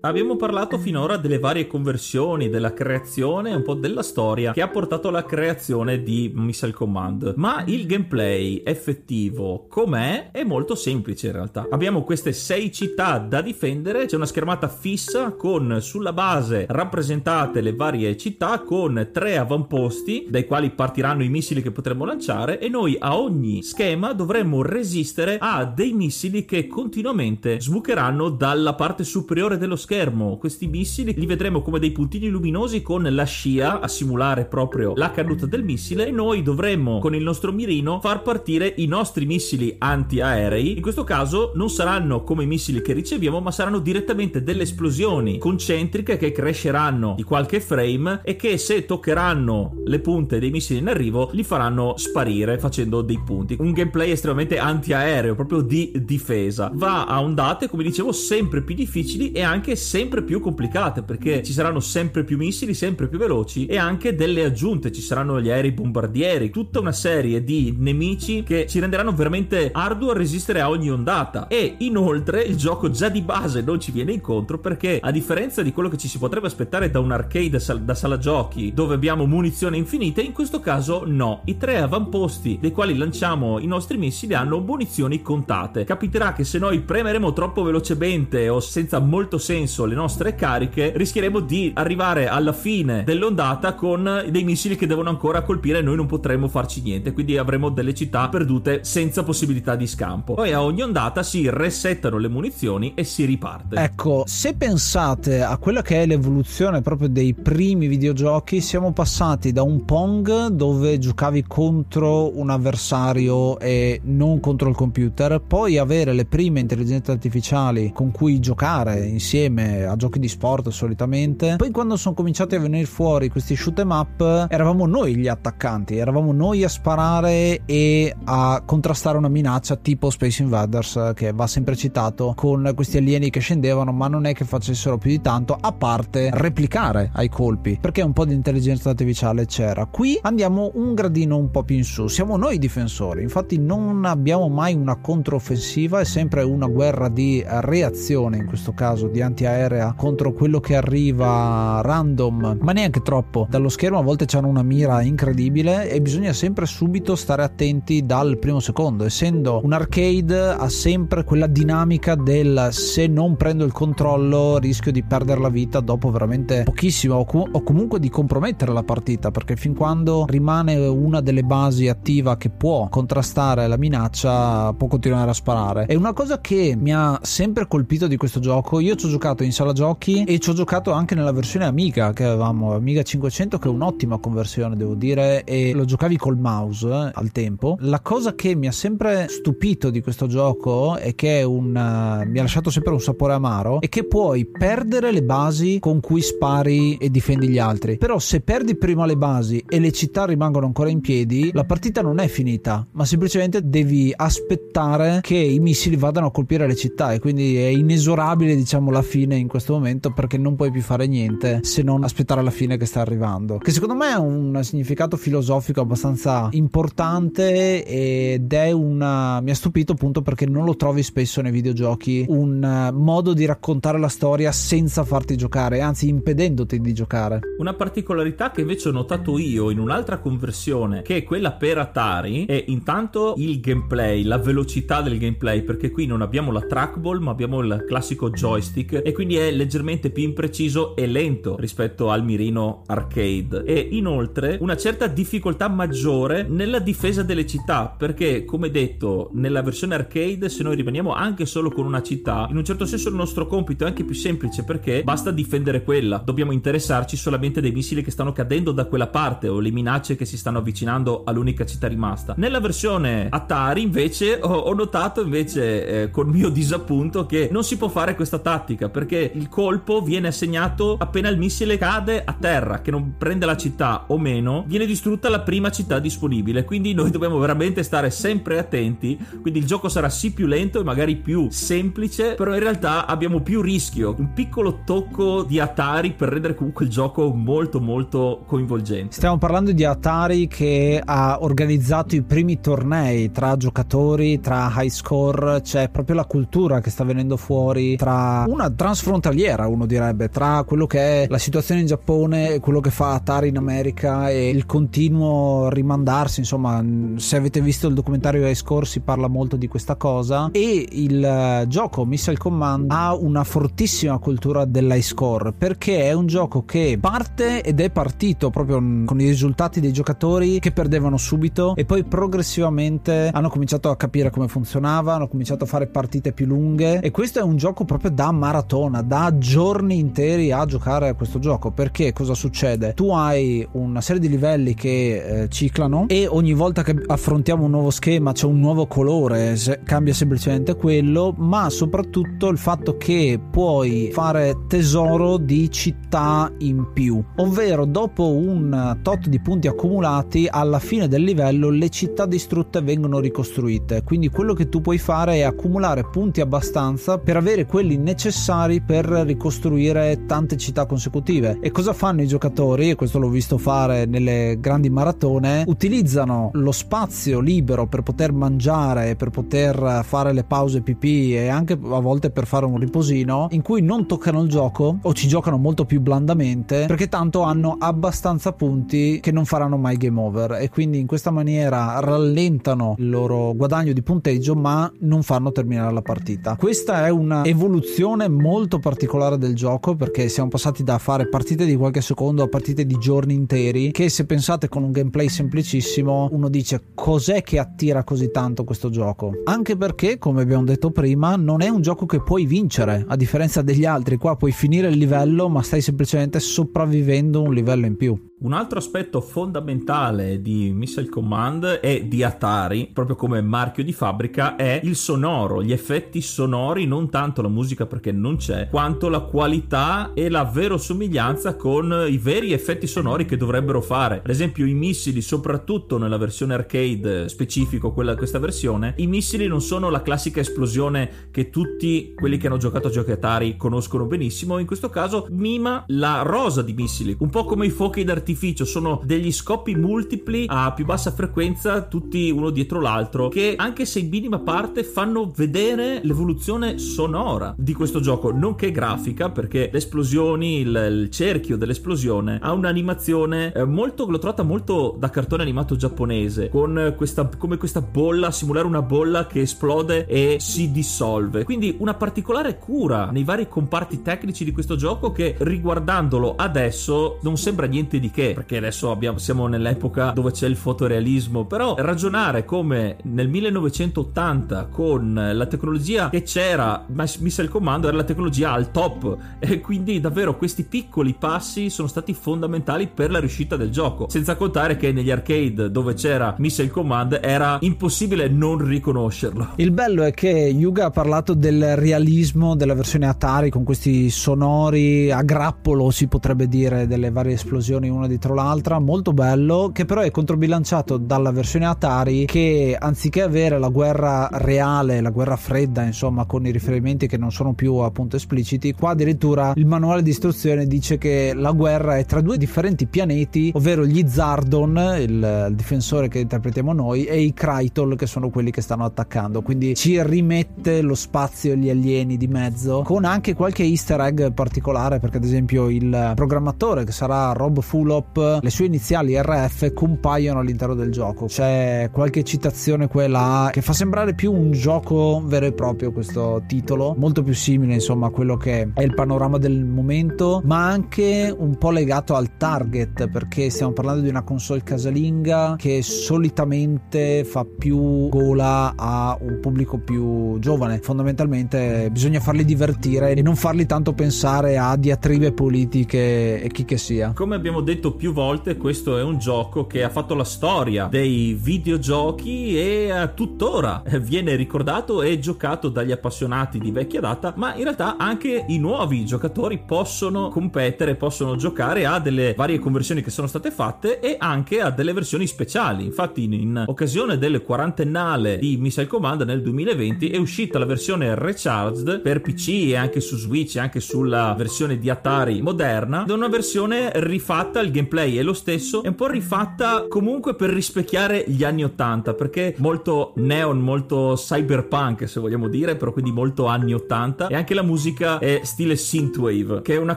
Abbiamo 0.00 0.36
parlato 0.36 0.78
finora 0.78 1.16
delle 1.16 1.38
varie 1.38 1.66
conversioni, 1.66 2.48
della 2.48 2.74
creazione 2.74 3.54
un 3.54 3.62
po' 3.62 3.74
della 3.74 4.02
storia 4.02 4.52
che 4.52 4.60
ha 4.60 4.68
portato 4.68 5.08
alla 5.08 5.24
creazione 5.24 6.02
di 6.02 6.30
Missile 6.32 6.72
Command. 6.72 7.32
Ma 7.36 7.64
il 7.66 7.86
gameplay 7.86 8.62
effettivo 8.64 9.66
com'è 9.68 10.30
è 10.30 10.44
molto 10.44 10.74
semplice 10.74 11.28
in 11.28 11.32
realtà. 11.32 11.66
Abbiamo 11.70 12.04
queste 12.04 12.32
sei 12.32 12.70
città 12.70 13.18
da 13.18 13.40
difendere, 13.40 14.04
c'è 14.04 14.16
una 14.16 14.26
schermata 14.26 14.68
fissa 14.68 15.32
con 15.32 15.78
sulla 15.80 16.12
base 16.12 16.66
rappresentate 16.68 17.60
le 17.60 17.74
varie 17.74 18.16
città 18.16 18.60
con 18.60 19.08
tre 19.12 19.38
avamposti 19.38 20.26
dai 20.28 20.46
quali 20.46 20.70
partiranno 20.70 21.24
i 21.24 21.28
missili 21.30 21.62
che 21.62 21.72
potremo 21.72 22.04
lanciare 22.04 22.60
e 22.60 22.68
noi 22.68 22.96
a 22.98 23.18
ogni 23.18 23.62
schema 23.62 24.12
dovremmo 24.12 24.62
resistere 24.62 25.38
a 25.40 25.64
dei 25.64 25.92
missili 25.94 26.44
che 26.44 26.66
continuamente 26.68 27.60
sbucheranno 27.60 28.28
dalla 28.28 28.74
parte 28.74 29.02
superiore 29.02 29.56
dello 29.56 29.74
schermo 29.74 29.85
schermo 29.86 30.36
questi 30.36 30.66
missili 30.66 31.14
li 31.16 31.26
vedremo 31.26 31.62
come 31.62 31.78
dei 31.78 31.92
puntini 31.92 32.26
luminosi 32.26 32.82
con 32.82 33.06
la 33.08 33.22
scia 33.22 33.78
a 33.78 33.86
simulare 33.86 34.44
proprio 34.44 34.94
la 34.96 35.12
caduta 35.12 35.46
del 35.46 35.62
missile. 35.62 36.08
E 36.08 36.10
noi 36.10 36.42
dovremmo 36.42 36.98
con 36.98 37.14
il 37.14 37.22
nostro 37.22 37.52
mirino 37.52 38.00
far 38.00 38.22
partire 38.22 38.74
i 38.78 38.86
nostri 38.86 39.26
missili 39.26 39.76
antiaerei. 39.78 40.74
In 40.74 40.82
questo 40.82 41.04
caso 41.04 41.52
non 41.54 41.70
saranno 41.70 42.24
come 42.24 42.42
i 42.42 42.46
missili 42.48 42.82
che 42.82 42.94
riceviamo 42.94 43.38
ma 43.38 43.52
saranno 43.52 43.78
direttamente 43.78 44.42
delle 44.42 44.64
esplosioni 44.64 45.38
concentriche 45.38 46.16
che 46.16 46.32
cresceranno 46.32 47.14
di 47.16 47.22
qualche 47.22 47.60
frame 47.60 48.22
e 48.24 48.34
che 48.34 48.58
se 48.58 48.86
toccheranno 48.86 49.82
le 49.84 50.00
punte 50.00 50.40
dei 50.40 50.50
missili 50.50 50.80
in 50.80 50.88
arrivo 50.88 51.30
li 51.32 51.44
faranno 51.44 51.94
sparire 51.96 52.58
facendo 52.58 53.02
dei 53.02 53.20
punti. 53.24 53.56
Un 53.60 53.70
gameplay 53.70 54.10
estremamente 54.10 54.58
antiaereo 54.58 55.36
proprio 55.36 55.60
di 55.60 55.92
difesa. 56.04 56.72
Va 56.74 57.04
a 57.04 57.22
ondate 57.22 57.68
come 57.68 57.84
dicevo 57.84 58.10
sempre 58.10 58.62
più 58.62 58.74
difficili 58.74 59.30
e 59.30 59.42
anche 59.42 59.75
sempre 59.76 60.22
più 60.22 60.40
complicate 60.40 61.02
perché 61.02 61.42
ci 61.42 61.52
saranno 61.52 61.80
sempre 61.80 62.24
più 62.24 62.36
missili, 62.36 62.74
sempre 62.74 63.08
più 63.08 63.18
veloci 63.18 63.66
e 63.66 63.76
anche 63.76 64.14
delle 64.14 64.44
aggiunte, 64.44 64.92
ci 64.92 65.00
saranno 65.00 65.40
gli 65.40 65.50
aerei 65.50 65.72
bombardieri, 65.72 66.50
tutta 66.50 66.80
una 66.80 66.92
serie 66.92 67.44
di 67.44 67.74
nemici 67.78 68.42
che 68.42 68.66
ci 68.66 68.80
renderanno 68.80 69.12
veramente 69.12 69.70
arduo 69.72 70.12
resistere 70.12 70.60
a 70.60 70.68
ogni 70.68 70.90
ondata. 70.90 71.48
E 71.48 71.76
inoltre 71.78 72.42
il 72.42 72.56
gioco 72.56 72.90
già 72.90 73.08
di 73.08 73.20
base 73.20 73.62
non 73.62 73.80
ci 73.80 73.92
viene 73.92 74.12
incontro 74.12 74.58
perché 74.58 74.98
a 75.00 75.10
differenza 75.10 75.62
di 75.62 75.72
quello 75.72 75.88
che 75.88 75.96
ci 75.96 76.08
si 76.08 76.18
potrebbe 76.18 76.46
aspettare 76.46 76.90
da 76.90 77.00
un 77.00 77.12
arcade 77.12 77.60
da 77.82 77.94
sala 77.94 78.18
giochi 78.18 78.72
dove 78.72 78.94
abbiamo 78.94 79.26
munizioni 79.26 79.78
infinite, 79.78 80.22
in 80.22 80.32
questo 80.32 80.60
caso 80.60 81.02
no, 81.06 81.42
i 81.44 81.56
tre 81.56 81.78
avamposti 81.78 82.58
dei 82.60 82.72
quali 82.72 82.96
lanciamo 82.96 83.58
i 83.58 83.66
nostri 83.66 83.98
missili 83.98 84.34
hanno 84.34 84.60
munizioni 84.60 85.22
contate. 85.22 85.84
Capiterà 85.84 86.32
che 86.32 86.44
se 86.44 86.58
noi 86.58 86.80
premeremo 86.80 87.32
troppo 87.32 87.62
velocemente 87.62 88.48
o 88.48 88.60
senza 88.60 88.98
molto 88.98 89.38
senso 89.38 89.64
senso 89.66 89.84
le 89.84 89.94
nostre 89.94 90.34
cariche, 90.34 90.92
rischieremo 90.94 91.40
di 91.40 91.72
arrivare 91.74 92.28
alla 92.28 92.52
fine 92.52 93.02
dell'ondata 93.04 93.74
con 93.74 94.24
dei 94.30 94.44
missili 94.44 94.76
che 94.76 94.86
devono 94.86 95.10
ancora 95.10 95.42
colpire 95.42 95.80
e 95.80 95.82
noi 95.82 95.96
non 95.96 96.06
potremo 96.06 96.48
farci 96.48 96.80
niente, 96.80 97.12
quindi 97.12 97.36
avremo 97.36 97.68
delle 97.68 97.92
città 97.92 98.28
perdute 98.28 98.84
senza 98.84 99.24
possibilità 99.24 99.74
di 99.74 99.86
scampo. 99.86 100.34
Poi 100.34 100.52
a 100.52 100.62
ogni 100.62 100.82
ondata 100.82 101.22
si 101.22 101.50
resettano 101.50 102.18
le 102.18 102.28
munizioni 102.28 102.92
e 102.94 103.04
si 103.04 103.24
riparte. 103.24 103.76
Ecco, 103.76 104.22
se 104.26 104.54
pensate 104.54 105.42
a 105.42 105.56
quella 105.58 105.82
che 105.82 106.02
è 106.02 106.06
l'evoluzione 106.06 106.80
proprio 106.80 107.08
dei 107.08 107.34
primi 107.34 107.88
videogiochi, 107.88 108.60
siamo 108.60 108.92
passati 108.92 109.52
da 109.52 109.62
un 109.62 109.84
Pong 109.84 110.46
dove 110.48 110.98
giocavi 110.98 111.44
contro 111.46 112.38
un 112.38 112.50
avversario 112.50 113.58
e 113.58 114.00
non 114.04 114.40
contro 114.40 114.68
il 114.68 114.76
computer, 114.76 115.40
poi 115.40 115.78
avere 115.78 116.12
le 116.12 116.24
prime 116.24 116.60
intelligenze 116.60 117.10
artificiali 117.10 117.90
con 117.92 118.12
cui 118.12 118.38
giocare 118.38 119.04
insieme 119.06 119.55
a 119.62 119.96
giochi 119.96 120.18
di 120.18 120.28
sport 120.28 120.68
solitamente. 120.68 121.56
Poi 121.56 121.70
quando 121.70 121.96
sono 121.96 122.14
cominciati 122.14 122.54
a 122.54 122.60
venire 122.60 122.84
fuori 122.84 123.28
questi 123.28 123.56
shoot 123.56 123.78
em 123.78 123.90
up, 123.90 124.46
eravamo 124.50 124.86
noi 124.86 125.16
gli 125.16 125.28
attaccanti, 125.28 125.96
eravamo 125.96 126.32
noi 126.32 126.64
a 126.64 126.68
sparare 126.68 127.62
e 127.64 128.14
a 128.24 128.62
contrastare 128.64 129.16
una 129.16 129.28
minaccia 129.28 129.76
tipo 129.76 130.10
Space 130.10 130.42
Invaders 130.42 131.12
che 131.14 131.32
va 131.32 131.46
sempre 131.46 131.76
citato 131.76 132.34
con 132.36 132.72
questi 132.74 132.98
alieni 132.98 133.30
che 133.30 133.40
scendevano, 133.40 133.92
ma 133.92 134.08
non 134.08 134.26
è 134.26 134.34
che 134.34 134.44
facessero 134.44 134.98
più 134.98 135.10
di 135.10 135.20
tanto 135.20 135.56
a 135.58 135.72
parte 135.72 136.30
replicare 136.32 137.10
ai 137.14 137.28
colpi, 137.28 137.78
perché 137.80 138.02
un 138.02 138.12
po' 138.12 138.24
di 138.24 138.34
intelligenza 138.34 138.90
artificiale 138.90 139.46
c'era. 139.46 139.86
Qui 139.86 140.18
andiamo 140.22 140.70
un 140.74 140.94
gradino 140.94 141.36
un 141.36 141.50
po' 141.50 141.62
più 141.62 141.76
in 141.76 141.84
su, 141.84 142.08
siamo 142.08 142.36
noi 142.36 142.58
difensori, 142.58 143.22
infatti 143.22 143.58
non 143.58 144.04
abbiamo 144.04 144.48
mai 144.48 144.74
una 144.74 144.96
controffensiva, 144.96 146.00
è 146.00 146.04
sempre 146.04 146.42
una 146.42 146.66
guerra 146.66 147.08
di 147.08 147.42
reazione, 147.46 148.36
in 148.38 148.46
questo 148.46 148.72
caso 148.72 149.06
di 149.06 149.20
antiaerei 149.22 149.44
aerea 149.46 149.94
contro 149.96 150.32
quello 150.32 150.60
che 150.60 150.76
arriva 150.76 151.80
random, 151.82 152.58
ma 152.60 152.72
neanche 152.72 153.02
troppo. 153.02 153.46
Dallo 153.48 153.68
schermo 153.68 153.98
a 153.98 154.02
volte 154.02 154.26
c'hanno 154.26 154.48
una 154.48 154.62
mira 154.62 155.02
incredibile 155.02 155.88
e 155.90 156.00
bisogna 156.00 156.32
sempre 156.32 156.66
subito 156.66 157.16
stare 157.16 157.42
attenti 157.42 158.04
dal 158.04 158.38
primo 158.38 158.60
secondo. 158.60 159.04
Essendo 159.04 159.60
un 159.62 159.72
arcade 159.72 160.38
ha 160.38 160.68
sempre 160.68 161.24
quella 161.24 161.46
dinamica 161.46 162.14
del 162.14 162.68
se 162.70 163.06
non 163.06 163.36
prendo 163.36 163.64
il 163.64 163.72
controllo 163.72 164.58
rischio 164.58 164.92
di 164.92 165.02
perdere 165.02 165.40
la 165.40 165.48
vita 165.48 165.80
dopo 165.80 166.10
veramente 166.10 166.62
pochissimo 166.64 167.14
o, 167.14 167.48
o 167.52 167.62
comunque 167.62 167.98
di 167.98 168.08
compromettere 168.08 168.72
la 168.72 168.82
partita 168.82 169.30
perché 169.30 169.56
fin 169.56 169.74
quando 169.74 170.24
rimane 170.28 170.76
una 170.76 171.20
delle 171.20 171.42
basi 171.42 171.88
attiva 171.88 172.36
che 172.36 172.50
può 172.50 172.88
contrastare 172.88 173.66
la 173.66 173.76
minaccia 173.76 174.72
può 174.72 174.86
continuare 174.86 175.30
a 175.30 175.34
sparare. 175.34 175.86
È 175.86 175.94
una 175.94 176.12
cosa 176.12 176.40
che 176.40 176.76
mi 176.78 176.92
ha 176.92 177.18
sempre 177.22 177.66
colpito 177.66 178.06
di 178.06 178.16
questo 178.16 178.40
gioco. 178.40 178.80
Io 178.80 178.94
ci 178.94 179.06
ho 179.06 179.08
giocato 179.08 179.35
giocato 179.36 179.42
in 179.44 179.52
sala 179.52 179.72
giochi 179.72 180.24
e 180.24 180.38
ci 180.38 180.50
ho 180.50 180.52
giocato 180.54 180.92
anche 180.92 181.14
nella 181.14 181.32
versione 181.32 181.66
Amiga 181.66 182.12
che 182.12 182.24
avevamo, 182.24 182.74
Amiga 182.74 183.02
500 183.02 183.58
che 183.58 183.68
è 183.68 183.70
un'ottima 183.70 184.18
conversione 184.18 184.76
devo 184.76 184.94
dire 184.94 185.44
e 185.44 185.72
lo 185.72 185.84
giocavi 185.84 186.16
col 186.16 186.38
mouse 186.38 186.88
eh, 186.88 187.10
al 187.12 187.30
tempo. 187.32 187.76
La 187.80 188.00
cosa 188.00 188.34
che 188.34 188.54
mi 188.54 188.66
ha 188.66 188.72
sempre 188.72 189.26
stupito 189.28 189.90
di 189.90 190.00
questo 190.00 190.26
gioco 190.26 190.96
e 190.96 191.14
che 191.14 191.42
un, 191.42 191.66
uh, 191.66 192.28
mi 192.28 192.38
ha 192.38 192.42
lasciato 192.42 192.70
sempre 192.70 192.92
un 192.92 193.00
sapore 193.00 193.34
amaro 193.34 193.80
è 193.80 193.88
che 193.88 194.04
puoi 194.04 194.46
perdere 194.46 195.12
le 195.12 195.22
basi 195.22 195.78
con 195.80 196.00
cui 196.00 196.22
spari 196.22 196.96
e 196.96 197.10
difendi 197.10 197.48
gli 197.48 197.58
altri. 197.58 197.98
Però 197.98 198.18
se 198.18 198.40
perdi 198.40 198.76
prima 198.76 199.04
le 199.04 199.16
basi 199.16 199.62
e 199.68 199.78
le 199.78 199.92
città 199.92 200.24
rimangono 200.24 200.66
ancora 200.66 200.88
in 200.88 201.00
piedi, 201.00 201.50
la 201.52 201.64
partita 201.64 202.00
non 202.00 202.20
è 202.20 202.28
finita, 202.28 202.86
ma 202.92 203.04
semplicemente 203.04 203.68
devi 203.68 204.12
aspettare 204.14 205.20
che 205.22 205.36
i 205.36 205.58
missili 205.58 205.96
vadano 205.96 206.26
a 206.26 206.30
colpire 206.30 206.66
le 206.66 206.76
città 206.76 207.12
e 207.12 207.18
quindi 207.18 207.56
è 207.56 207.66
inesorabile 207.66 208.56
diciamo 208.56 208.90
la 208.90 209.02
fine 209.26 209.36
in 209.36 209.48
questo 209.48 209.72
momento 209.72 210.12
perché 210.12 210.38
non 210.38 210.54
puoi 210.54 210.70
più 210.70 210.80
fare 210.80 211.08
niente 211.08 211.60
se 211.62 211.82
non 211.82 212.04
aspettare 212.04 212.42
la 212.42 212.50
fine 212.50 212.76
che 212.76 212.86
sta 212.86 213.00
arrivando. 213.00 213.58
Che 213.58 213.72
secondo 213.72 213.94
me 213.94 214.12
ha 214.12 214.20
un 214.20 214.60
significato 214.62 215.16
filosofico 215.16 215.80
abbastanza 215.80 216.48
importante 216.52 217.84
ed 217.84 218.52
è 218.52 218.70
una 218.70 219.40
mi 219.40 219.50
ha 219.50 219.54
stupito 219.54 219.92
appunto 219.92 220.22
perché 220.22 220.46
non 220.46 220.64
lo 220.64 220.76
trovi 220.76 221.02
spesso 221.02 221.40
nei 221.42 221.50
videogiochi 221.50 222.24
un 222.28 222.90
modo 222.94 223.32
di 223.32 223.44
raccontare 223.44 223.98
la 223.98 224.08
storia 224.08 224.52
senza 224.52 225.04
farti 225.04 225.36
giocare, 225.36 225.80
anzi 225.80 226.08
impedendoti 226.08 226.80
di 226.80 226.94
giocare. 226.94 227.40
Una 227.58 227.74
particolarità 227.74 228.52
che 228.52 228.60
invece 228.60 228.90
ho 228.90 228.92
notato 228.92 229.38
io 229.38 229.70
in 229.70 229.80
un'altra 229.80 230.18
conversione, 230.18 231.02
che 231.02 231.16
è 231.16 231.22
quella 231.24 231.52
per 231.52 231.78
Atari, 231.78 232.46
è 232.46 232.64
intanto 232.68 233.34
il 233.38 233.58
gameplay, 233.58 234.22
la 234.22 234.38
velocità 234.38 235.00
del 235.02 235.18
gameplay, 235.18 235.62
perché 235.62 235.90
qui 235.90 236.06
non 236.06 236.22
abbiamo 236.22 236.52
la 236.52 236.60
trackball, 236.60 237.18
ma 237.18 237.32
abbiamo 237.32 237.60
il 237.60 237.84
classico 237.86 238.30
joystick 238.30 239.02
e 239.04 239.12
quindi 239.16 239.36
è 239.36 239.50
leggermente 239.50 240.10
più 240.10 240.24
impreciso 240.24 240.94
e 240.94 241.06
lento 241.06 241.56
rispetto 241.58 242.10
al 242.10 242.22
mirino 242.22 242.82
arcade. 242.84 243.64
E 243.64 243.88
inoltre 243.92 244.58
una 244.60 244.76
certa 244.76 245.06
difficoltà 245.06 245.68
maggiore 245.68 246.42
nella 246.42 246.80
difesa 246.80 247.22
delle 247.22 247.46
città, 247.46 247.94
perché 247.96 248.44
come 248.44 248.70
detto, 248.70 249.30
nella 249.32 249.62
versione 249.62 249.94
arcade 249.94 250.50
se 250.50 250.62
noi 250.62 250.76
rimaniamo 250.76 251.14
anche 251.14 251.46
solo 251.46 251.70
con 251.70 251.86
una 251.86 252.02
città, 252.02 252.46
in 252.50 252.58
un 252.58 252.64
certo 252.66 252.84
senso 252.84 253.08
il 253.08 253.14
nostro 253.14 253.46
compito 253.46 253.84
è 253.84 253.86
anche 253.86 254.04
più 254.04 254.14
semplice 254.14 254.64
perché 254.64 255.02
basta 255.02 255.30
difendere 255.30 255.82
quella. 255.82 256.18
Dobbiamo 256.18 256.52
interessarci 256.52 257.16
solamente 257.16 257.62
dei 257.62 257.72
missili 257.72 258.02
che 258.02 258.10
stanno 258.10 258.32
cadendo 258.32 258.70
da 258.70 258.84
quella 258.84 259.06
parte 259.06 259.48
o 259.48 259.60
le 259.60 259.70
minacce 259.70 260.14
che 260.14 260.26
si 260.26 260.36
stanno 260.36 260.58
avvicinando 260.58 261.22
all'unica 261.24 261.64
città 261.64 261.88
rimasta. 261.88 262.34
Nella 262.36 262.60
versione 262.60 263.28
Atari 263.30 263.80
invece 263.80 264.40
ho, 264.42 264.74
notato 264.74 265.22
invece 265.22 266.02
eh, 266.02 266.10
con 266.10 266.28
mio 266.28 266.50
disappunto 266.50 267.24
che 267.24 267.48
non 267.50 267.64
si 267.64 267.78
può 267.78 267.88
fare 267.88 268.14
questa 268.14 268.40
tattica 268.40 268.90
perché 268.90 269.04
il 269.14 269.48
colpo 269.48 270.00
viene 270.00 270.28
assegnato 270.28 270.96
appena 270.98 271.28
il 271.28 271.38
missile 271.38 271.78
cade 271.78 272.22
a 272.24 272.34
terra, 272.38 272.80
che 272.80 272.90
non 272.90 273.14
prende 273.16 273.46
la 273.46 273.56
città 273.56 274.04
o 274.08 274.18
meno, 274.18 274.64
viene 274.66 274.86
distrutta 274.86 275.28
la 275.28 275.40
prima 275.40 275.70
città 275.70 275.98
disponibile. 275.98 276.64
Quindi 276.64 276.94
noi 276.94 277.10
dobbiamo 277.10 277.38
veramente 277.38 277.82
stare 277.82 278.10
sempre 278.10 278.58
attenti. 278.58 279.18
Quindi 279.40 279.60
il 279.60 279.66
gioco 279.66 279.88
sarà 279.88 280.08
sì 280.08 280.32
più 280.32 280.46
lento 280.46 280.80
e 280.80 280.84
magari 280.84 281.16
più 281.16 281.48
semplice, 281.50 282.34
però 282.34 282.54
in 282.54 282.60
realtà 282.60 283.06
abbiamo 283.06 283.40
più 283.40 283.60
rischio. 283.60 284.14
Un 284.18 284.32
piccolo 284.32 284.80
tocco 284.84 285.42
di 285.42 285.60
Atari 285.60 286.12
per 286.12 286.28
rendere 286.28 286.54
comunque 286.54 286.84
il 286.84 286.90
gioco 286.90 287.32
molto 287.32 287.80
molto 287.80 288.42
coinvolgente. 288.46 289.14
Stiamo 289.14 289.38
parlando 289.38 289.72
di 289.72 289.84
Atari 289.84 290.48
che 290.48 291.00
ha 291.04 291.38
organizzato 291.40 292.14
i 292.14 292.22
primi 292.22 292.60
tornei 292.60 293.30
tra 293.30 293.56
giocatori, 293.56 294.40
tra 294.40 294.72
high 294.76 294.88
score, 294.88 295.60
c'è 295.60 295.88
proprio 295.88 296.16
la 296.16 296.24
cultura 296.24 296.80
che 296.80 296.90
sta 296.90 297.04
venendo 297.04 297.36
fuori 297.36 297.96
tra 297.96 298.44
una 298.46 298.68
transfrontaliera, 298.86 299.66
uno 299.66 299.84
direbbe, 299.84 300.28
tra 300.28 300.62
quello 300.62 300.86
che 300.86 301.24
è 301.24 301.26
la 301.28 301.38
situazione 301.38 301.80
in 301.80 301.88
Giappone 301.88 302.54
e 302.54 302.60
quello 302.60 302.78
che 302.78 302.90
fa 302.90 303.14
Atari 303.14 303.48
in 303.48 303.56
America 303.56 304.30
e 304.30 304.48
il 304.48 304.64
continuo 304.64 305.68
rimandarsi, 305.70 306.38
insomma, 306.38 306.84
se 307.16 307.34
avete 307.34 307.60
visto 307.60 307.88
il 307.88 307.94
documentario 307.94 308.46
high 308.46 308.54
score 308.54 308.86
si 308.86 309.00
parla 309.00 309.26
molto 309.26 309.56
di 309.56 309.66
questa 309.66 309.96
cosa. 309.96 310.50
E 310.52 310.86
il 310.88 311.24
eh, 311.24 311.64
gioco 311.66 312.04
Missile 312.04 312.36
Command 312.36 312.88
ha 312.92 313.12
una 313.16 313.42
fortissima 313.42 314.18
cultura 314.18 314.64
dell'high 314.64 315.02
score 315.02 315.52
perché 315.52 316.04
è 316.04 316.12
un 316.12 316.28
gioco 316.28 316.64
che 316.64 316.96
parte 317.00 317.62
ed 317.62 317.80
è 317.80 317.90
partito 317.90 318.50
proprio 318.50 318.76
con 319.04 319.20
i 319.20 319.26
risultati 319.26 319.80
dei 319.80 319.92
giocatori 319.92 320.60
che 320.60 320.70
perdevano 320.70 321.16
subito 321.16 321.74
e 321.74 321.84
poi 321.84 322.04
progressivamente 322.04 323.30
hanno 323.32 323.48
cominciato 323.48 323.90
a 323.90 323.96
capire 323.96 324.30
come 324.30 324.46
funzionava, 324.46 325.14
hanno 325.14 325.26
cominciato 325.26 325.64
a 325.64 325.66
fare 325.66 325.88
partite 325.88 326.30
più 326.30 326.46
lunghe 326.46 327.00
e 327.00 327.10
questo 327.10 327.40
è 327.40 327.42
un 327.42 327.56
gioco 327.56 327.84
proprio 327.84 328.12
da 328.12 328.30
maratona, 328.30 328.74
da 329.02 329.36
giorni 329.38 329.98
interi 329.98 330.52
a 330.52 330.64
giocare 330.66 331.08
a 331.08 331.14
questo 331.14 331.38
gioco. 331.38 331.70
Perché 331.70 332.12
cosa 332.12 332.34
succede? 332.34 332.92
Tu 332.94 333.10
hai 333.10 333.66
una 333.72 334.00
serie 334.00 334.20
di 334.20 334.28
livelli 334.28 334.74
che 334.74 335.42
eh, 335.42 335.48
ciclano 335.48 336.04
e 336.08 336.26
ogni 336.26 336.52
volta 336.52 336.82
che 336.82 336.94
affrontiamo 337.06 337.64
un 337.64 337.70
nuovo 337.70 337.90
schema 337.90 338.32
c'è 338.32 338.46
un 338.46 338.60
nuovo 338.60 338.86
colore, 338.86 339.56
se, 339.56 339.80
cambia 339.82 340.12
semplicemente 340.12 340.76
quello, 340.76 341.34
ma 341.36 341.70
soprattutto 341.70 342.48
il 342.48 342.58
fatto 342.58 342.96
che 342.96 343.40
puoi 343.50 344.10
fare 344.12 344.64
tesoro 344.66 345.38
di 345.38 345.70
città 345.70 346.52
in 346.58 346.88
più, 346.92 347.22
ovvero 347.36 347.84
dopo 347.86 348.30
un 348.30 348.98
tot 349.02 349.28
di 349.28 349.40
punti 349.40 349.68
accumulati 349.68 350.46
alla 350.50 350.78
fine 350.78 351.08
del 351.08 351.22
livello 351.22 351.70
le 351.70 351.88
città 351.88 352.26
distrutte 352.26 352.82
vengono 352.82 353.18
ricostruite, 353.20 354.02
quindi 354.02 354.28
quello 354.28 354.52
che 354.52 354.68
tu 354.68 354.80
puoi 354.80 354.98
fare 354.98 355.36
è 355.36 355.42
accumulare 355.42 356.04
punti 356.10 356.40
abbastanza 356.40 357.18
per 357.18 357.36
avere 357.36 357.64
quelli 357.64 357.96
necessari 357.96 358.65
per 358.80 359.06
ricostruire 359.06 360.24
tante 360.26 360.56
città 360.56 360.86
consecutive. 360.86 361.58
E 361.60 361.70
cosa 361.70 361.92
fanno 361.92 362.22
i 362.22 362.26
giocatori? 362.26 362.90
E 362.90 362.94
questo 362.96 363.18
l'ho 363.18 363.28
visto 363.28 363.58
fare 363.58 364.04
nelle 364.06 364.58
grandi 364.60 364.90
maratone, 364.90 365.64
utilizzano 365.66 366.50
lo 366.52 366.72
spazio 366.72 367.40
libero 367.40 367.86
per 367.86 368.02
poter 368.02 368.32
mangiare, 368.32 369.14
per 369.14 369.30
poter 369.30 370.00
fare 370.02 370.32
le 370.32 370.44
pause 370.44 370.82
pipì 370.82 371.34
e 371.34 371.48
anche 371.48 371.74
a 371.74 372.00
volte 372.00 372.30
per 372.30 372.46
fare 372.46 372.66
un 372.66 372.78
riposino 372.78 373.46
in 373.50 373.62
cui 373.62 373.82
non 373.82 374.06
toccano 374.06 374.42
il 374.42 374.48
gioco 374.48 374.98
o 375.00 375.12
ci 375.14 375.28
giocano 375.28 375.56
molto 375.56 375.84
più 375.84 376.00
blandamente 376.00 376.86
perché 376.86 377.08
tanto 377.08 377.42
hanno 377.42 377.76
abbastanza 377.78 378.52
punti 378.52 379.20
che 379.20 379.30
non 379.30 379.44
faranno 379.44 379.76
mai 379.76 379.96
game 379.96 380.20
over 380.20 380.52
e 380.60 380.68
quindi 380.68 380.98
in 380.98 381.06
questa 381.06 381.30
maniera 381.30 382.00
rallentano 382.00 382.96
il 382.98 383.08
loro 383.08 383.54
guadagno 383.54 383.92
di 383.92 384.02
punteggio 384.02 384.54
ma 384.54 384.90
non 385.00 385.22
fanno 385.22 385.52
terminare 385.52 385.92
la 385.92 386.02
partita. 386.02 386.56
Questa 386.56 387.06
è 387.06 387.10
una 387.10 387.44
evoluzione 387.44 388.28
molto 388.28 388.55
particolare 388.64 389.36
del 389.36 389.54
gioco 389.54 389.94
perché 389.94 390.28
siamo 390.28 390.48
passati 390.48 390.82
da 390.82 390.96
fare 390.96 391.28
partite 391.28 391.66
di 391.66 391.76
qualche 391.76 392.00
secondo 392.00 392.42
a 392.42 392.48
partite 392.48 392.86
di 392.86 392.96
giorni 392.98 393.34
interi 393.34 393.90
che 393.90 394.08
se 394.08 394.24
pensate 394.24 394.68
con 394.68 394.82
un 394.82 394.92
gameplay 394.92 395.28
semplicissimo 395.28 396.30
uno 396.32 396.48
dice 396.48 396.80
cos'è 396.94 397.42
che 397.42 397.58
attira 397.58 398.02
così 398.02 398.30
tanto 398.30 398.64
questo 398.64 398.88
gioco? 398.88 399.32
Anche 399.44 399.76
perché 399.76 400.16
come 400.16 400.40
abbiamo 400.40 400.64
detto 400.64 400.90
prima 400.90 401.36
non 401.36 401.60
è 401.60 401.68
un 401.68 401.82
gioco 401.82 402.06
che 402.06 402.22
puoi 402.22 402.46
vincere 402.46 403.04
a 403.06 403.14
differenza 403.16 403.60
degli 403.60 403.84
altri 403.84 404.16
qua 404.16 404.36
puoi 404.36 404.52
finire 404.52 404.88
il 404.88 404.96
livello 404.96 405.50
ma 405.50 405.62
stai 405.62 405.82
semplicemente 405.82 406.40
sopravvivendo 406.40 407.42
un 407.42 407.52
livello 407.52 407.84
in 407.84 407.96
più. 407.96 408.18
Un 408.38 408.52
altro 408.52 408.78
aspetto 408.78 409.22
fondamentale 409.22 410.42
di 410.42 410.70
Missile 410.70 411.08
Command 411.08 411.80
e 411.82 412.06
di 412.06 412.22
Atari, 412.22 412.90
proprio 412.92 413.16
come 413.16 413.40
marchio 413.40 413.82
di 413.82 413.94
fabbrica, 413.94 414.56
è 414.56 414.78
il 414.84 414.94
sonoro, 414.94 415.62
gli 415.62 415.72
effetti 415.72 416.20
sonori, 416.20 416.84
non 416.84 417.08
tanto 417.08 417.40
la 417.40 417.48
musica 417.48 417.86
perché 417.86 418.12
non 418.12 418.36
c'è, 418.36 418.68
quanto 418.68 419.08
la 419.08 419.20
qualità 419.20 420.10
e 420.12 420.28
la 420.28 420.44
verosomiglianza 420.44 421.56
con 421.56 422.04
i 422.10 422.18
veri 422.18 422.52
effetti 422.52 422.86
sonori 422.86 423.24
che 423.24 423.38
dovrebbero 423.38 423.80
fare. 423.80 424.18
Ad 424.22 424.28
esempio 424.28 424.66
i 424.66 424.74
missili, 424.74 425.22
soprattutto 425.22 425.96
nella 425.96 426.18
versione 426.18 426.52
arcade 426.52 427.30
specifico, 427.30 427.94
quella 427.94 428.16
questa 428.16 428.38
versione, 428.38 428.92
i 428.98 429.06
missili 429.06 429.46
non 429.46 429.62
sono 429.62 429.88
la 429.88 430.02
classica 430.02 430.40
esplosione 430.40 431.28
che 431.30 431.48
tutti 431.48 432.12
quelli 432.14 432.36
che 432.36 432.48
hanno 432.48 432.58
giocato 432.58 432.88
a 432.88 432.90
giochi 432.90 433.12
Atari 433.12 433.56
conoscono 433.56 434.04
benissimo, 434.04 434.58
in 434.58 434.66
questo 434.66 434.90
caso 434.90 435.26
mima 435.30 435.84
la 435.86 436.20
rosa 436.20 436.60
di 436.60 436.74
missili, 436.74 437.16
un 437.18 437.30
po' 437.30 437.46
come 437.46 437.64
i 437.64 437.70
fuochi 437.70 438.04
d'artificio 438.04 438.24
artificio, 438.26 438.64
sono 438.64 439.00
degli 439.04 439.30
scoppi 439.30 439.76
multipli 439.76 440.46
a 440.48 440.72
più 440.72 440.84
bassa 440.84 441.12
frequenza, 441.12 441.82
tutti 441.82 442.28
uno 442.30 442.50
dietro 442.50 442.80
l'altro, 442.80 443.28
che 443.28 443.54
anche 443.56 443.86
se 443.86 444.00
in 444.00 444.08
minima 444.08 444.40
parte 444.40 444.82
fanno 444.82 445.30
vedere 445.34 446.00
l'evoluzione 446.02 446.78
sonora 446.78 447.54
di 447.56 447.72
questo 447.72 448.00
gioco, 448.00 448.32
nonché 448.32 448.72
grafica, 448.72 449.30
perché 449.30 449.68
le 449.70 449.78
esplosioni, 449.78 450.58
il, 450.58 450.88
il 450.90 451.10
cerchio 451.10 451.56
dell'esplosione 451.56 452.40
ha 452.42 452.52
un'animazione 452.52 453.52
eh, 453.52 453.64
molto, 453.64 454.10
l'ho 454.10 454.18
trovata 454.18 454.42
molto 454.42 454.96
da 454.98 455.08
cartone 455.08 455.42
animato 455.42 455.76
giapponese, 455.76 456.48
con 456.48 456.94
questa, 456.96 457.28
come 457.38 457.58
questa 457.58 457.80
bolla, 457.80 458.32
simulare 458.32 458.66
una 458.66 458.82
bolla 458.82 459.28
che 459.28 459.42
esplode 459.42 460.06
e 460.06 460.38
si 460.40 460.72
dissolve. 460.72 461.44
Quindi 461.44 461.76
una 461.78 461.94
particolare 461.94 462.58
cura 462.58 463.10
nei 463.12 463.22
vari 463.22 463.48
comparti 463.48 464.02
tecnici 464.02 464.44
di 464.44 464.50
questo 464.50 464.74
gioco 464.74 465.12
che 465.12 465.36
riguardandolo 465.38 466.34
adesso 466.34 467.18
non 467.22 467.36
sembra 467.36 467.66
niente 467.66 468.00
di 468.00 468.10
che, 468.16 468.32
perché 468.32 468.56
adesso 468.56 468.90
abbiamo, 468.90 469.18
siamo 469.18 469.46
nell'epoca 469.46 470.12
dove 470.12 470.30
c'è 470.30 470.46
il 470.46 470.56
fotorealismo, 470.56 471.44
però 471.44 471.74
ragionare 471.76 472.46
come 472.46 472.96
nel 473.02 473.28
1980 473.28 474.68
con 474.70 475.32
la 475.34 475.44
tecnologia 475.44 476.08
che 476.08 476.22
c'era, 476.22 476.86
Missile 477.18 477.48
Command 477.48 477.84
era 477.84 477.96
la 477.96 478.04
tecnologia 478.04 478.52
al 478.52 478.70
top. 478.70 479.18
E 479.38 479.60
quindi 479.60 480.00
davvero 480.00 480.38
questi 480.38 480.64
piccoli 480.64 481.14
passi 481.18 481.68
sono 481.68 481.88
stati 481.88 482.14
fondamentali 482.14 482.88
per 482.88 483.10
la 483.10 483.20
riuscita 483.20 483.56
del 483.56 483.70
gioco, 483.70 484.08
senza 484.08 484.34
contare 484.34 484.78
che 484.78 484.92
negli 484.92 485.10
arcade 485.10 485.70
dove 485.70 485.92
c'era 485.92 486.34
Missile 486.38 486.70
Command 486.70 487.20
era 487.22 487.58
impossibile 487.60 488.28
non 488.28 488.66
riconoscerlo. 488.66 489.48
Il 489.56 489.72
bello 489.72 490.04
è 490.04 490.12
che 490.12 490.30
Yuga 490.30 490.86
ha 490.86 490.90
parlato 490.90 491.34
del 491.34 491.76
realismo 491.76 492.56
della 492.56 492.74
versione 492.74 493.06
Atari 493.06 493.50
con 493.50 493.62
questi 493.62 494.08
sonori 494.08 495.10
a 495.10 495.22
grappolo 495.22 495.90
si 495.90 496.06
potrebbe 496.06 496.48
dire 496.48 496.86
delle 496.86 497.10
varie 497.10 497.34
esplosioni 497.34 497.90
una 497.90 498.05
dietro 498.06 498.34
l'altra, 498.34 498.78
molto 498.78 499.12
bello, 499.12 499.70
che 499.72 499.84
però 499.84 500.00
è 500.00 500.10
controbilanciato 500.10 500.96
dalla 500.96 501.30
versione 501.30 501.66
Atari 501.66 502.24
che 502.26 502.76
anziché 502.78 503.22
avere 503.22 503.58
la 503.58 503.68
guerra 503.68 504.28
reale, 504.32 505.00
la 505.00 505.10
guerra 505.10 505.36
fredda, 505.36 505.82
insomma, 505.82 506.24
con 506.24 506.46
i 506.46 506.50
riferimenti 506.50 507.06
che 507.06 507.16
non 507.16 507.32
sono 507.32 507.52
più 507.52 507.74
appunto 507.76 508.16
espliciti, 508.16 508.72
qua 508.72 508.90
addirittura 508.90 509.52
il 509.56 509.66
manuale 509.66 510.02
di 510.02 510.10
istruzione 510.10 510.66
dice 510.66 510.98
che 510.98 511.32
la 511.34 511.52
guerra 511.52 511.96
è 511.96 512.04
tra 512.04 512.20
due 512.20 512.36
differenti 512.36 512.86
pianeti, 512.86 513.50
ovvero 513.54 513.84
gli 513.84 514.06
Zardon, 514.06 514.96
il, 514.98 515.46
il 515.48 515.54
difensore 515.54 516.08
che 516.08 516.20
interpretiamo 516.20 516.72
noi, 516.72 517.04
e 517.04 517.20
i 517.20 517.32
Krytol 517.32 517.96
che 517.96 518.06
sono 518.06 518.30
quelli 518.30 518.50
che 518.50 518.60
stanno 518.60 518.84
attaccando. 518.84 519.42
Quindi 519.42 519.74
ci 519.74 520.02
rimette 520.02 520.80
lo 520.80 520.94
spazio 520.94 521.52
e 521.52 521.56
gli 521.56 521.70
alieni 521.70 522.16
di 522.16 522.26
mezzo 522.26 522.82
con 522.82 523.04
anche 523.04 523.34
qualche 523.34 523.62
easter 523.62 524.00
egg 524.00 524.30
particolare 524.32 524.98
perché 524.98 525.16
ad 525.16 525.24
esempio 525.24 525.68
il 525.68 526.12
programmatore 526.14 526.84
che 526.84 526.92
sarà 526.92 527.32
Rob 527.32 527.60
Fulop 527.96 528.40
le 528.42 528.50
sue 528.50 528.66
iniziali 528.66 529.20
RF 529.20 529.72
compaiono 529.72 530.40
all'interno 530.40 530.74
del 530.74 530.90
gioco 530.90 531.26
c'è 531.26 531.88
qualche 531.92 532.22
citazione 532.22 532.88
quella 532.88 533.48
che 533.52 533.62
fa 533.62 533.72
sembrare 533.72 534.14
più 534.14 534.32
un 534.32 534.52
gioco 534.52 535.22
vero 535.24 535.46
e 535.46 535.52
proprio 535.52 535.92
questo 535.92 536.42
titolo 536.46 536.94
molto 536.98 537.22
più 537.22 537.34
simile 537.34 537.74
insomma 537.74 538.08
a 538.08 538.10
quello 538.10 538.36
che 538.36 538.68
è 538.74 538.82
il 538.82 538.94
panorama 538.94 539.38
del 539.38 539.64
momento 539.64 540.42
ma 540.44 540.68
anche 540.68 541.34
un 541.36 541.56
po' 541.56 541.70
legato 541.70 542.14
al 542.14 542.36
target 542.36 543.08
perché 543.08 543.50
stiamo 543.50 543.72
parlando 543.72 544.02
di 544.02 544.08
una 544.08 544.22
console 544.22 544.62
casalinga 544.62 545.56
che 545.56 545.82
solitamente 545.82 547.24
fa 547.24 547.44
più 547.44 548.08
gola 548.08 548.74
a 548.76 549.16
un 549.20 549.38
pubblico 549.40 549.78
più 549.78 550.38
giovane 550.38 550.78
fondamentalmente 550.78 551.88
bisogna 551.90 552.20
farli 552.20 552.44
divertire 552.44 553.12
e 553.12 553.22
non 553.22 553.36
farli 553.36 553.66
tanto 553.66 553.92
pensare 553.92 554.58
a 554.58 554.76
diatribe 554.76 555.32
politiche 555.32 556.42
e 556.42 556.48
chi 556.48 556.64
che 556.64 556.76
sia. 556.76 557.12
Come 557.14 557.34
abbiamo 557.34 557.60
detto 557.60 557.85
più 557.94 558.12
volte, 558.12 558.56
questo 558.56 558.98
è 558.98 559.02
un 559.02 559.18
gioco 559.18 559.66
che 559.66 559.84
ha 559.84 559.88
fatto 559.88 560.14
la 560.14 560.24
storia 560.24 560.86
dei 560.90 561.36
videogiochi 561.40 562.56
e 562.56 562.88
eh, 562.88 563.14
tuttora 563.14 563.82
viene 564.00 564.34
ricordato 564.36 565.02
e 565.02 565.18
giocato 565.18 565.68
dagli 565.68 565.92
appassionati 565.92 566.58
di 566.58 566.70
vecchia 566.70 567.00
data, 567.00 567.32
ma 567.36 567.54
in 567.54 567.62
realtà 567.62 567.96
anche 567.96 568.44
i 568.48 568.58
nuovi 568.58 569.04
giocatori 569.04 569.58
possono 569.58 570.28
competere, 570.28 570.94
possono 570.96 571.36
giocare 571.36 571.86
a 571.86 571.98
delle 571.98 572.34
varie 572.34 572.58
conversioni 572.58 573.02
che 573.02 573.10
sono 573.10 573.26
state 573.26 573.50
fatte 573.50 574.00
e 574.00 574.16
anche 574.18 574.60
a 574.60 574.70
delle 574.70 574.92
versioni 574.92 575.26
speciali. 575.26 575.84
Infatti 575.84 576.24
in 576.24 576.64
occasione 576.66 577.18
del 577.18 577.42
quarantennale 577.42 578.38
di 578.38 578.56
Missile 578.56 578.86
Command 578.86 579.22
nel 579.22 579.42
2020 579.42 580.10
è 580.10 580.16
uscita 580.16 580.58
la 580.58 580.64
versione 580.66 581.14
Recharged 581.14 582.00
per 582.00 582.20
PC 582.20 582.48
e 582.48 582.76
anche 582.76 583.00
su 583.00 583.16
Switch 583.16 583.56
e 583.56 583.60
anche 583.60 583.80
sulla 583.80 584.34
versione 584.36 584.78
di 584.78 584.90
Atari 584.90 585.42
moderna 585.42 586.04
è 586.04 586.12
una 586.12 586.28
versione 586.28 586.90
rifatta, 586.94 587.60
il 587.60 587.70
gameplay 587.76 588.16
è 588.16 588.22
lo 588.22 588.32
stesso, 588.32 588.82
è 588.82 588.88
un 588.88 588.94
po' 588.94 589.06
rifatta 589.06 589.86
comunque 589.88 590.34
per 590.34 590.50
rispecchiare 590.50 591.24
gli 591.26 591.44
anni 591.44 591.64
80 591.64 592.14
perché 592.14 592.54
molto 592.58 593.12
neon, 593.16 593.58
molto 593.60 594.14
cyberpunk 594.16 595.08
se 595.08 595.20
vogliamo 595.20 595.48
dire, 595.48 595.76
però 595.76 595.92
quindi 595.92 596.12
molto 596.12 596.46
anni 596.46 596.72
80 596.74 597.28
e 597.28 597.34
anche 597.34 597.54
la 597.54 597.62
musica 597.62 598.18
è 598.18 598.40
stile 598.44 598.76
synthwave 598.76 599.62
che 599.62 599.74
è 599.74 599.78
una 599.78 599.96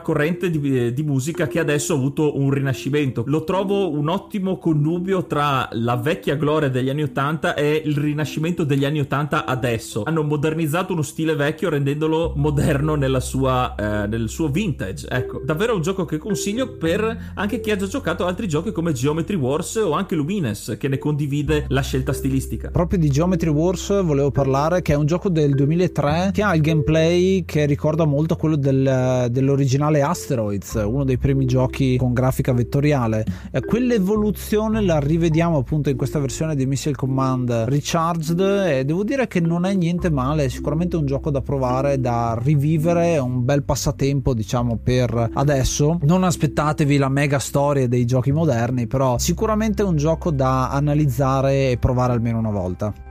corrente 0.00 0.50
di, 0.50 0.92
di 0.92 1.02
musica 1.02 1.46
che 1.46 1.58
adesso 1.58 1.94
ha 1.94 1.96
avuto 1.96 2.38
un 2.38 2.50
rinascimento. 2.50 3.24
Lo 3.26 3.44
trovo 3.44 3.90
un 3.90 4.08
ottimo 4.08 4.58
connubio 4.58 5.26
tra 5.26 5.68
la 5.72 5.96
vecchia 5.96 6.36
gloria 6.36 6.68
degli 6.68 6.88
anni 6.88 7.02
80 7.02 7.54
e 7.54 7.82
il 7.84 7.96
rinascimento 7.96 8.64
degli 8.64 8.84
anni 8.84 9.00
80 9.00 9.46
adesso. 9.46 10.02
Hanno 10.04 10.22
modernizzato 10.22 10.92
uno 10.92 11.02
stile 11.02 11.34
vecchio 11.34 11.68
rendendolo 11.68 12.32
moderno 12.36 12.96
sua, 13.20 13.74
eh, 13.74 14.06
nel 14.06 14.28
suo 14.28 14.48
vintage. 14.48 15.06
Ecco, 15.08 15.40
davvero 15.44 15.74
un 15.74 15.82
gioco 15.82 16.04
che 16.04 16.18
consiglio 16.18 16.76
per 16.76 17.32
anche 17.34 17.60
chi 17.60 17.69
ha 17.70 17.76
già 17.76 17.86
giocato 17.86 18.26
altri 18.26 18.48
giochi 18.48 18.72
come 18.72 18.92
Geometry 18.92 19.36
Wars 19.36 19.76
o 19.76 19.92
anche 19.92 20.14
Lumines, 20.14 20.76
che 20.78 20.88
ne 20.88 20.98
condivide 20.98 21.66
la 21.68 21.82
scelta 21.82 22.12
stilistica. 22.12 22.70
Proprio 22.70 22.98
di 22.98 23.10
Geometry 23.10 23.50
Wars 23.50 24.02
volevo 24.02 24.30
parlare, 24.30 24.82
che 24.82 24.92
è 24.92 24.96
un 24.96 25.06
gioco 25.06 25.28
del 25.28 25.54
2003 25.54 26.30
che 26.32 26.42
ha 26.42 26.54
il 26.54 26.62
gameplay 26.62 27.44
che 27.44 27.66
ricorda 27.66 28.04
molto 28.04 28.36
quello 28.36 28.56
del, 28.56 29.28
dell'originale 29.30 30.02
Asteroids, 30.02 30.82
uno 30.84 31.04
dei 31.04 31.18
primi 31.18 31.44
giochi 31.44 31.96
con 31.96 32.12
grafica 32.12 32.52
vettoriale. 32.52 33.24
E 33.50 33.60
quell'evoluzione 33.60 34.80
la 34.80 34.98
rivediamo 34.98 35.58
appunto 35.58 35.90
in 35.90 35.96
questa 35.96 36.18
versione 36.18 36.56
di 36.56 36.66
Missile 36.66 36.96
Command 36.96 37.50
Recharged 37.50 38.40
e 38.40 38.84
devo 38.84 39.04
dire 39.04 39.26
che 39.26 39.40
non 39.40 39.64
è 39.64 39.74
niente 39.74 40.10
male, 40.10 40.44
è 40.44 40.48
sicuramente 40.48 40.96
un 40.96 41.06
gioco 41.06 41.30
da 41.30 41.40
provare, 41.40 42.00
da 42.00 42.38
rivivere, 42.40 43.18
un 43.18 43.44
bel 43.44 43.62
passatempo 43.62 44.34
diciamo 44.34 44.78
per 44.82 45.30
adesso. 45.34 45.98
Non 46.02 46.24
aspettatevi 46.24 46.96
la 46.96 47.08
mega 47.08 47.38
storia 47.38 47.49
dei 47.88 48.04
giochi 48.04 48.32
moderni, 48.32 48.86
però 48.86 49.18
sicuramente 49.18 49.82
è 49.82 49.86
un 49.86 49.96
gioco 49.96 50.30
da 50.30 50.70
analizzare 50.70 51.70
e 51.70 51.78
provare 51.78 52.12
almeno 52.12 52.38
una 52.38 52.50
volta. 52.50 53.09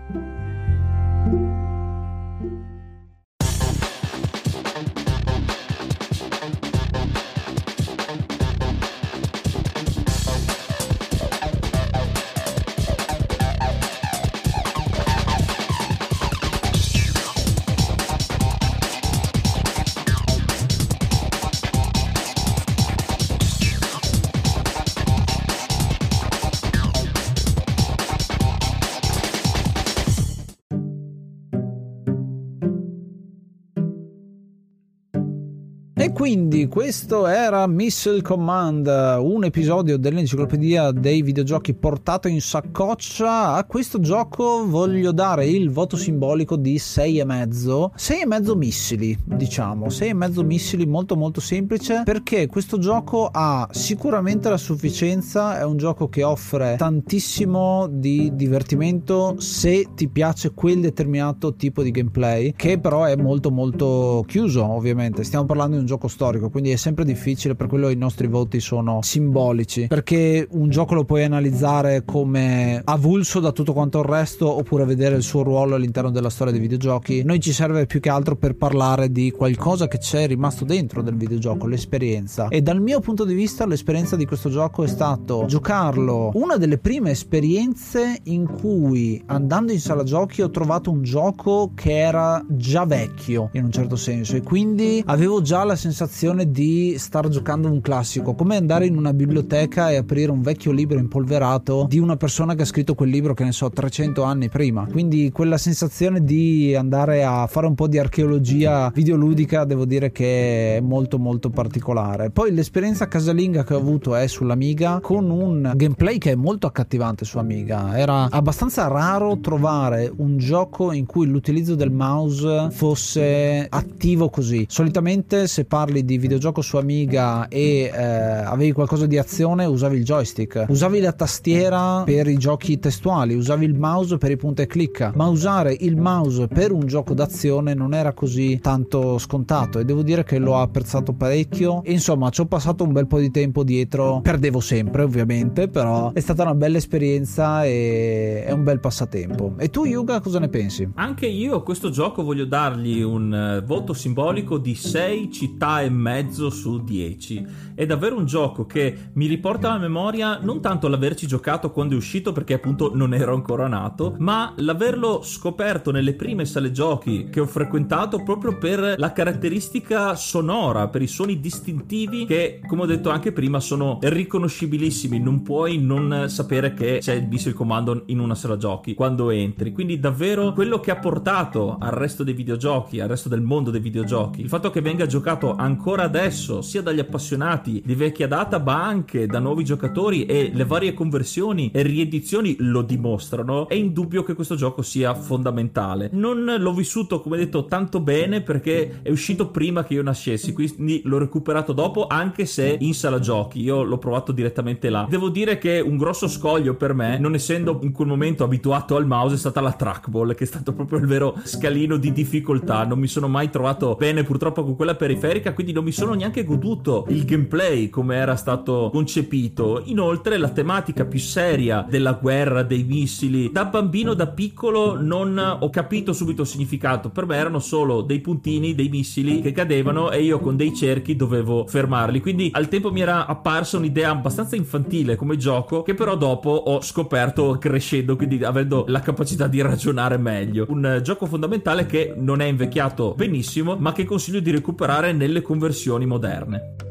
Quindi 36.13 36.67
questo 36.67 37.27
era 37.27 37.67
Missile 37.67 38.21
Command, 38.21 38.87
un 39.19 39.43
episodio 39.43 39.97
dell'enciclopedia 39.97 40.91
dei 40.91 41.21
videogiochi 41.21 41.73
portato 41.73 42.27
in 42.27 42.41
saccoccia. 42.41 43.53
A 43.53 43.65
questo 43.65 43.99
gioco 43.99 44.65
voglio 44.67 45.11
dare 45.11 45.45
il 45.45 45.69
voto 45.69 45.97
simbolico 45.97 46.55
di 46.55 46.75
6,5. 46.75 47.91
6,5 47.97 48.57
missili, 48.57 49.17
diciamo, 49.23 49.87
6,5 49.87 50.45
missili 50.45 50.85
molto 50.85 51.15
molto 51.15 51.41
semplice 51.41 52.03
perché 52.05 52.47
questo 52.47 52.77
gioco 52.77 53.29
ha 53.31 53.67
sicuramente 53.71 54.49
la 54.49 54.57
sufficienza, 54.57 55.59
è 55.59 55.65
un 55.65 55.77
gioco 55.77 56.07
che 56.07 56.23
offre 56.23 56.75
tantissimo 56.77 57.87
di 57.89 58.31
divertimento 58.35 59.35
se 59.39 59.87
ti 59.95 60.07
piace 60.07 60.53
quel 60.53 60.79
determinato 60.79 61.55
tipo 61.55 61.83
di 61.83 61.91
gameplay, 61.91 62.53
che 62.55 62.79
però 62.79 63.03
è 63.03 63.15
molto 63.15 63.51
molto 63.51 64.23
chiuso, 64.27 64.63
ovviamente. 64.65 65.23
Stiamo 65.23 65.45
parlando 65.45 65.75
di 65.75 65.81
un 65.81 65.87
gioco 65.89 66.07
storico, 66.07 66.49
quindi 66.49 66.69
è 66.69 66.75
sempre 66.75 67.03
difficile, 67.03 67.55
per 67.55 67.67
quello 67.67 67.89
i 67.89 67.95
nostri 67.95 68.27
voti 68.27 68.59
sono 68.59 68.99
simbolici, 69.01 69.87
perché 69.87 70.47
un 70.51 70.69
gioco 70.69 70.93
lo 70.93 71.03
puoi 71.03 71.23
analizzare 71.23 72.03
come 72.05 72.81
avulso 72.83 73.39
da 73.39 73.51
tutto 73.51 73.73
quanto 73.73 73.99
il 73.99 74.05
resto 74.05 74.47
oppure 74.55 74.85
vedere 74.85 75.15
il 75.15 75.23
suo 75.23 75.41
ruolo 75.41 75.75
all'interno 75.75 76.11
della 76.11 76.29
storia 76.29 76.53
dei 76.53 76.61
videogiochi. 76.61 77.23
Noi 77.23 77.39
ci 77.39 77.51
serve 77.51 77.87
più 77.87 77.99
che 77.99 78.09
altro 78.09 78.35
per 78.35 78.55
parlare 78.55 79.11
di 79.11 79.31
qualcosa 79.31 79.87
che 79.87 79.97
c'è 79.97 80.27
rimasto 80.27 80.63
dentro 80.63 81.01
del 81.01 81.15
videogioco, 81.15 81.65
l'esperienza. 81.65 82.49
E 82.49 82.61
dal 82.61 82.79
mio 82.79 82.99
punto 82.99 83.25
di 83.25 83.33
vista 83.33 83.65
l'esperienza 83.65 84.15
di 84.15 84.25
questo 84.25 84.49
gioco 84.49 84.83
è 84.83 84.87
stato 84.87 85.45
giocarlo 85.47 86.31
una 86.35 86.57
delle 86.57 86.77
prime 86.77 87.09
esperienze 87.11 88.19
in 88.23 88.45
cui 88.45 89.21
andando 89.25 89.71
in 89.71 89.79
sala 89.79 90.03
giochi 90.03 90.43
ho 90.43 90.51
trovato 90.51 90.91
un 90.91 91.01
gioco 91.01 91.71
che 91.73 91.97
era 91.97 92.45
già 92.47 92.85
vecchio 92.85 93.49
in 93.53 93.63
un 93.63 93.71
certo 93.71 93.95
senso 93.95 94.35
e 94.35 94.43
quindi 94.43 95.01
avevo 95.05 95.41
già 95.41 95.63
la 95.63 95.75
sensazione 95.79 96.51
di 96.51 96.95
star 96.97 97.29
giocando 97.29 97.71
un 97.71 97.79
classico, 97.79 98.35
come 98.35 98.57
andare 98.57 98.85
in 98.85 98.97
una 98.97 99.13
biblioteca 99.13 99.89
e 99.89 99.95
aprire 99.95 100.29
un 100.29 100.41
vecchio 100.41 100.71
libro 100.71 100.99
impolverato 100.99 101.85
di 101.87 101.99
una 101.99 102.17
persona 102.17 102.53
che 102.53 102.63
ha 102.63 102.65
scritto 102.65 102.95
quel 102.95 103.09
libro 103.09 103.33
che 103.33 103.45
ne 103.45 103.53
so 103.53 103.69
300 103.69 104.21
anni 104.23 104.49
prima. 104.49 104.85
Quindi 104.91 105.31
quella 105.31 105.57
sensazione 105.57 106.23
di 106.23 106.75
andare 106.75 107.23
a 107.23 107.47
fare 107.47 107.65
un 107.65 107.75
po' 107.75 107.87
di 107.87 107.97
archeologia 107.97 108.91
videoludica 108.93 109.63
devo 109.63 109.85
dire 109.85 110.11
che 110.11 110.77
è 110.77 110.81
molto 110.81 111.17
molto 111.17 111.49
particolare. 111.49 112.29
Poi 112.29 112.53
l'esperienza 112.53 113.07
casalinga 113.07 113.63
che 113.63 113.73
ho 113.73 113.77
avuto 113.77 114.15
è 114.15 114.27
sull'Amiga 114.27 114.99
con 115.01 115.29
un 115.29 115.71
gameplay 115.75 116.17
che 116.17 116.31
è 116.31 116.35
molto 116.35 116.67
accattivante 116.67 117.23
su 117.23 117.37
Amiga. 117.37 117.97
Era 117.97 118.29
abbastanza 118.29 118.87
raro 118.87 119.39
trovare 119.39 120.11
un 120.13 120.37
gioco 120.37 120.91
in 120.91 121.05
cui 121.05 121.25
l'utilizzo 121.27 121.75
del 121.75 121.91
mouse 121.91 122.67
fosse 122.71 123.65
attivo 123.69 124.29
così. 124.29 124.65
Solitamente 124.67 125.47
se 125.47 125.67
parli 125.69 126.03
di 126.03 126.17
videogioco 126.17 126.61
su 126.61 126.77
Amiga 126.77 127.47
e 127.47 127.91
eh, 127.93 128.03
avevi 128.03 128.71
qualcosa 128.71 129.05
di 129.05 129.19
azione 129.19 129.65
usavi 129.65 129.97
il 129.97 130.03
joystick, 130.03 130.65
usavi 130.67 130.99
la 130.99 131.13
tastiera 131.13 132.01
per 132.03 132.27
i 132.27 132.37
giochi 132.37 132.79
testuali, 132.79 133.35
usavi 133.35 133.65
il 133.65 133.75
mouse 133.75 134.17
per 134.17 134.31
i 134.31 134.35
punta 134.35 134.63
e 134.63 134.65
clicca, 134.65 135.13
ma 135.15 135.27
usare 135.27 135.77
il 135.79 135.95
mouse 135.95 136.47
per 136.47 136.71
un 136.71 136.87
gioco 136.87 137.13
d'azione 137.13 137.75
non 137.75 137.93
era 137.93 138.13
così 138.13 138.57
tanto 138.59 139.19
scontato 139.19 139.77
e 139.77 139.85
devo 139.85 140.01
dire 140.01 140.23
che 140.23 140.39
l'ho 140.39 140.57
apprezzato 140.57 141.13
parecchio. 141.13 141.83
Insomma, 141.85 142.31
ci 142.31 142.41
ho 142.41 142.47
passato 142.47 142.83
un 142.83 142.91
bel 142.91 143.05
po' 143.05 143.19
di 143.19 143.29
tempo 143.29 143.63
dietro, 143.63 144.21
perdevo 144.21 144.59
sempre 144.59 145.03
ovviamente, 145.03 145.67
però 145.67 146.11
è 146.13 146.19
stata 146.19 146.41
una 146.41 146.55
bella 146.55 146.77
esperienza 146.77 147.63
e 147.63 148.43
è 148.43 148.51
un 148.51 148.63
bel 148.63 148.79
passatempo. 148.79 149.53
E 149.59 149.69
tu 149.69 149.85
Yuga 149.85 150.19
cosa 150.19 150.39
ne 150.39 150.49
pensi? 150.49 150.89
Anche 150.95 151.27
io 151.27 151.57
a 151.57 151.63
questo 151.63 151.91
gioco 151.91 152.23
voglio 152.23 152.45
dargli 152.45 153.01
un 153.01 153.59
uh, 153.61 153.63
voto 153.63 153.93
simbolico 153.93 154.57
di 154.57 154.73
6 154.73 155.31
città 155.31 155.57
e 155.81 155.89
mezzo 155.89 156.49
su 156.49 156.83
10. 156.83 157.45
È 157.75 157.85
davvero 157.85 158.17
un 158.17 158.25
gioco 158.25 158.65
che 158.65 159.09
mi 159.13 159.27
riporta 159.27 159.69
alla 159.69 159.79
memoria 159.79 160.39
non 160.41 160.61
tanto 160.61 160.87
l'averci 160.87 161.27
giocato 161.27 161.71
quando 161.71 161.93
è 161.93 161.97
uscito 161.97 162.31
perché 162.31 162.53
appunto 162.53 162.91
non 162.95 163.13
ero 163.13 163.33
ancora 163.33 163.67
nato, 163.67 164.15
ma 164.19 164.53
l'averlo 164.57 165.21
scoperto 165.21 165.91
nelle 165.91 166.13
prime 166.13 166.45
sale 166.45 166.71
giochi 166.71 167.27
che 167.29 167.41
ho 167.41 167.45
frequentato 167.45 168.23
proprio 168.23 168.57
per 168.57 168.95
la 168.97 169.11
caratteristica 169.11 170.15
sonora, 170.15 170.87
per 170.87 171.01
i 171.01 171.07
suoni 171.07 171.39
distintivi 171.39 172.25
che 172.25 172.61
come 172.65 172.83
ho 172.83 172.85
detto 172.85 173.09
anche 173.09 173.31
prima 173.31 173.59
sono 173.59 173.99
riconoscibilissimi, 174.01 175.19
non 175.19 175.41
puoi 175.41 175.77
non 175.77 176.25
sapere 176.27 176.73
che 176.73 176.99
c'è 177.01 177.13
il 177.13 177.27
missile 177.27 177.53
comando 177.53 178.03
in 178.07 178.19
una 178.19 178.35
sala 178.35 178.57
giochi 178.57 178.93
quando 178.93 179.29
entri. 179.29 179.71
Quindi 179.73 179.99
davvero 179.99 180.53
quello 180.53 180.79
che 180.79 180.91
ha 180.91 180.97
portato 180.97 181.77
al 181.79 181.91
resto 181.91 182.23
dei 182.23 182.33
videogiochi, 182.33 182.99
al 182.99 183.09
resto 183.09 183.27
del 183.29 183.41
mondo 183.41 183.71
dei 183.71 183.81
videogiochi, 183.81 184.41
il 184.41 184.47
fatto 184.47 184.69
che 184.69 184.81
venga 184.81 185.05
giocato 185.05 185.48
ancora 185.55 186.03
adesso 186.03 186.61
sia 186.61 186.81
dagli 186.81 186.99
appassionati 186.99 187.81
di 187.85 187.95
vecchia 187.95 188.27
data 188.27 188.59
ma 188.59 188.85
anche 188.85 189.25
da 189.27 189.39
nuovi 189.39 189.63
giocatori 189.63 190.25
e 190.25 190.51
le 190.53 190.65
varie 190.65 190.93
conversioni 190.93 191.71
e 191.73 191.81
riedizioni 191.81 192.55
lo 192.59 192.81
dimostrano, 192.81 193.67
è 193.67 193.75
indubbio 193.75 194.23
che 194.23 194.33
questo 194.33 194.55
gioco 194.55 194.81
sia 194.81 195.13
fondamentale. 195.13 196.09
Non 196.13 196.55
l'ho 196.57 196.73
vissuto, 196.73 197.21
come 197.21 197.37
detto, 197.37 197.65
tanto 197.65 197.99
bene 197.99 198.41
perché 198.41 198.99
è 199.01 199.09
uscito 199.09 199.49
prima 199.49 199.83
che 199.83 199.93
io 199.93 200.03
nascessi, 200.03 200.53
quindi 200.53 201.01
l'ho 201.05 201.17
recuperato 201.17 201.73
dopo, 201.73 202.07
anche 202.07 202.45
se 202.45 202.77
in 202.79 202.93
sala 202.93 203.19
giochi. 203.19 203.61
Io 203.61 203.83
l'ho 203.83 203.97
provato 203.97 204.31
direttamente 204.31 204.89
là. 204.89 205.07
Devo 205.09 205.29
dire 205.29 205.57
che 205.57 205.79
un 205.79 205.97
grosso 205.97 206.27
scoglio 206.27 206.75
per 206.75 206.93
me, 206.93 207.17
non 207.17 207.33
essendo 207.33 207.79
in 207.83 207.91
quel 207.91 208.07
momento 208.07 208.43
abituato 208.43 208.95
al 208.95 209.05
mouse, 209.05 209.35
è 209.35 209.37
stata 209.37 209.61
la 209.61 209.71
trackball, 209.71 210.35
che 210.35 210.43
è 210.43 210.47
stato 210.47 210.73
proprio 210.73 210.99
il 210.99 211.05
vero 211.05 211.35
scalino 211.43 211.97
di 211.97 212.11
difficoltà. 212.11 212.85
Non 212.85 212.99
mi 212.99 213.07
sono 213.07 213.27
mai 213.27 213.49
trovato 213.49 213.95
bene 213.95 214.23
purtroppo 214.23 214.63
con 214.63 214.75
quella 214.75 214.95
periferica, 214.95 215.38
quindi 215.53 215.73
non 215.73 215.83
mi 215.83 215.91
sono 215.91 216.13
neanche 216.13 216.43
goduto 216.43 217.05
il 217.09 217.25
gameplay 217.25 217.89
come 217.89 218.15
era 218.15 218.35
stato 218.35 218.89
concepito. 218.91 219.81
Inoltre 219.85 220.37
la 220.37 220.49
tematica 220.49 221.05
più 221.05 221.19
seria 221.19 221.85
della 221.87 222.13
guerra, 222.13 222.63
dei 222.63 222.83
missili, 222.83 223.51
da 223.51 223.65
bambino, 223.65 224.13
da 224.13 224.27
piccolo 224.27 224.99
non 224.99 225.37
ho 225.37 225.69
capito 225.69 226.13
subito 226.13 226.41
il 226.41 226.47
significato. 226.47 227.09
Per 227.09 227.25
me 227.25 227.35
erano 227.35 227.59
solo 227.59 228.01
dei 228.01 228.19
puntini, 228.19 228.75
dei 228.75 228.89
missili 228.89 229.41
che 229.41 229.51
cadevano 229.51 230.11
e 230.11 230.21
io 230.21 230.39
con 230.39 230.55
dei 230.55 230.73
cerchi 230.73 231.15
dovevo 231.15 231.65
fermarli. 231.67 232.19
Quindi 232.19 232.49
al 232.53 232.67
tempo 232.67 232.91
mi 232.91 233.01
era 233.01 233.25
apparsa 233.25 233.77
un'idea 233.77 234.11
abbastanza 234.11 234.55
infantile 234.55 235.15
come 235.15 235.37
gioco 235.37 235.83
che 235.83 235.93
però 235.93 236.15
dopo 236.15 236.49
ho 236.49 236.81
scoperto 236.81 237.57
crescendo, 237.59 238.15
quindi 238.15 238.43
avendo 238.43 238.85
la 238.87 238.99
capacità 238.99 239.47
di 239.47 239.61
ragionare 239.61 240.17
meglio. 240.17 240.65
Un 240.69 240.99
gioco 241.03 241.25
fondamentale 241.25 241.85
che 241.85 242.13
non 242.15 242.41
è 242.41 242.45
invecchiato 242.45 243.13
benissimo, 243.15 243.75
ma 243.77 243.91
che 243.91 244.05
consiglio 244.05 244.39
di 244.39 244.51
recuperare 244.51 245.13
nelle 245.29 245.41
conversioni 245.43 246.07
moderne. 246.07 246.88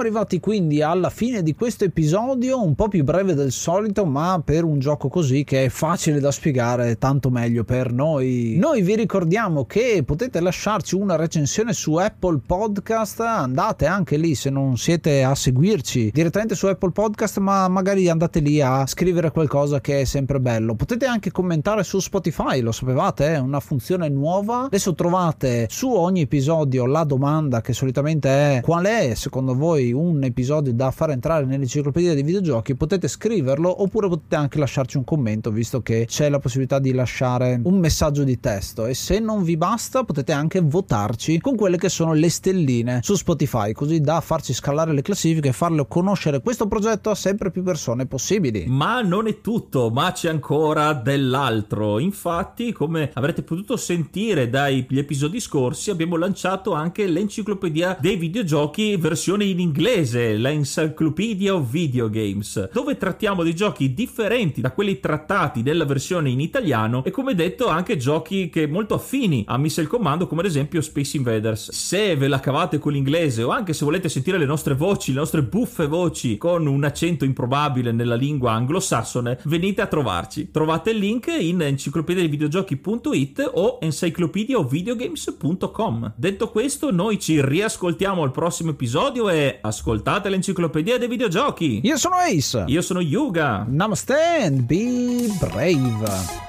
Arrivati 0.00 0.40
quindi 0.40 0.80
alla 0.80 1.10
fine 1.10 1.42
di 1.42 1.54
questo 1.54 1.84
episodio, 1.84 2.64
un 2.64 2.74
po' 2.74 2.88
più 2.88 3.04
breve 3.04 3.34
del 3.34 3.52
solito, 3.52 4.06
ma 4.06 4.40
per 4.42 4.64
un 4.64 4.78
gioco 4.78 5.08
così 5.08 5.44
che 5.44 5.66
è 5.66 5.68
facile 5.68 6.20
da 6.20 6.30
spiegare, 6.30 6.96
tanto 6.96 7.28
meglio 7.28 7.64
per 7.64 7.92
noi. 7.92 8.56
Noi 8.58 8.80
vi 8.80 8.96
ricordiamo 8.96 9.66
che 9.66 10.02
potete 10.04 10.40
lasciarci 10.40 10.94
una 10.94 11.16
recensione 11.16 11.74
su 11.74 11.96
Apple 11.96 12.40
Podcast, 12.44 13.20
andate 13.20 13.84
anche 13.84 14.16
lì 14.16 14.34
se 14.34 14.48
non 14.48 14.78
siete 14.78 15.22
a 15.22 15.34
seguirci 15.34 16.10
direttamente 16.14 16.54
su 16.54 16.66
Apple 16.66 16.92
Podcast, 16.92 17.36
ma 17.38 17.68
magari 17.68 18.08
andate 18.08 18.40
lì 18.40 18.62
a 18.62 18.86
scrivere 18.86 19.30
qualcosa 19.30 19.82
che 19.82 20.00
è 20.00 20.04
sempre 20.04 20.40
bello. 20.40 20.76
Potete 20.76 21.04
anche 21.04 21.30
commentare 21.30 21.84
su 21.84 22.00
Spotify, 22.00 22.60
lo 22.62 22.72
sapevate, 22.72 23.34
è 23.34 23.38
una 23.38 23.60
funzione 23.60 24.08
nuova. 24.08 24.62
Adesso 24.62 24.94
trovate 24.94 25.66
su 25.70 25.90
ogni 25.90 26.22
episodio 26.22 26.86
la 26.86 27.04
domanda 27.04 27.60
che 27.60 27.74
solitamente 27.74 28.28
è 28.30 28.60
qual 28.62 28.86
è 28.86 29.12
secondo 29.14 29.54
voi 29.54 29.88
un 29.92 30.22
episodio 30.24 30.72
da 30.72 30.90
far 30.90 31.10
entrare 31.10 31.44
nell'enciclopedia 31.44 32.14
dei 32.14 32.22
videogiochi 32.22 32.74
potete 32.74 33.08
scriverlo 33.08 33.82
oppure 33.82 34.08
potete 34.08 34.36
anche 34.36 34.58
lasciarci 34.58 34.96
un 34.96 35.04
commento 35.04 35.50
visto 35.50 35.82
che 35.82 36.06
c'è 36.06 36.28
la 36.28 36.38
possibilità 36.38 36.78
di 36.78 36.92
lasciare 36.92 37.60
un 37.64 37.78
messaggio 37.78 38.24
di 38.24 38.38
testo 38.40 38.86
e 38.86 38.94
se 38.94 39.18
non 39.18 39.42
vi 39.42 39.56
basta 39.56 40.04
potete 40.04 40.32
anche 40.32 40.60
votarci 40.60 41.40
con 41.40 41.56
quelle 41.56 41.76
che 41.76 41.88
sono 41.88 42.12
le 42.12 42.30
stelline 42.30 43.00
su 43.02 43.14
Spotify 43.14 43.72
così 43.72 44.00
da 44.00 44.20
farci 44.20 44.52
scalare 44.52 44.92
le 44.92 45.02
classifiche 45.02 45.48
e 45.48 45.52
farlo 45.52 45.86
conoscere 45.86 46.40
questo 46.40 46.66
progetto 46.66 47.10
a 47.10 47.14
sempre 47.14 47.50
più 47.50 47.62
persone 47.62 48.06
possibili. 48.06 48.64
Ma 48.68 49.02
non 49.02 49.26
è 49.26 49.40
tutto, 49.40 49.90
ma 49.90 50.12
c'è 50.12 50.28
ancora 50.28 50.92
dell'altro. 50.92 51.98
Infatti, 51.98 52.72
come 52.72 53.10
avrete 53.14 53.42
potuto 53.42 53.76
sentire 53.76 54.48
dagli 54.48 54.86
episodi 54.98 55.40
scorsi, 55.40 55.90
abbiamo 55.90 56.16
lanciato 56.16 56.72
anche 56.72 57.06
l'enciclopedia 57.06 57.96
dei 58.00 58.16
videogiochi 58.16 58.96
versione 58.96 59.44
in 59.44 59.58
inglese, 59.60 59.79
la 59.80 60.50
Encyclopedia 60.50 61.54
of 61.54 61.70
Video 61.70 62.10
Games, 62.10 62.68
dove 62.70 62.98
trattiamo 62.98 63.42
di 63.42 63.54
giochi 63.54 63.94
differenti 63.94 64.60
da 64.60 64.72
quelli 64.72 65.00
trattati 65.00 65.62
nella 65.62 65.86
versione 65.86 66.28
in 66.28 66.38
italiano 66.38 67.02
e 67.02 67.10
come 67.10 67.34
detto 67.34 67.68
anche 67.68 67.96
giochi 67.96 68.50
che 68.50 68.66
molto 68.66 68.92
affini 68.92 69.42
a 69.46 69.56
Missile 69.56 69.86
Commando 69.86 70.26
come 70.26 70.42
ad 70.42 70.48
esempio 70.48 70.82
Space 70.82 71.16
Invaders. 71.16 71.70
Se 71.70 72.14
ve 72.14 72.28
la 72.28 72.40
cavate 72.40 72.78
con 72.78 72.92
l'inglese 72.92 73.42
o 73.42 73.48
anche 73.48 73.72
se 73.72 73.86
volete 73.86 74.10
sentire 74.10 74.36
le 74.36 74.44
nostre 74.44 74.74
voci, 74.74 75.14
le 75.14 75.20
nostre 75.20 75.42
buffe 75.42 75.86
voci 75.86 76.36
con 76.36 76.66
un 76.66 76.84
accento 76.84 77.24
improbabile 77.24 77.90
nella 77.90 78.16
lingua 78.16 78.52
anglosassone, 78.52 79.38
venite 79.44 79.80
a 79.80 79.86
trovarci. 79.86 80.50
Trovate 80.50 80.90
il 80.90 80.98
link 80.98 81.34
in 81.38 81.62
enciclopediavideogiochi.it 81.62 83.50
o 83.54 83.78
encyclopediaofvideogames.com. 83.80 86.12
Detto 86.16 86.50
questo, 86.50 86.92
noi 86.92 87.18
ci 87.18 87.42
riascoltiamo 87.42 88.22
al 88.22 88.30
prossimo 88.30 88.72
episodio 88.72 89.30
e 89.30 89.58
ascoltate 89.70 90.28
l'enciclopedia 90.28 90.98
dei 90.98 91.08
videogiochi. 91.08 91.80
Io 91.82 91.96
sono 91.96 92.16
Ace. 92.16 92.64
Io 92.66 92.82
sono 92.82 93.00
Yuga. 93.00 93.64
Namaste 93.66 94.14
and 94.42 94.62
be 94.62 95.26
brave. 95.38 96.48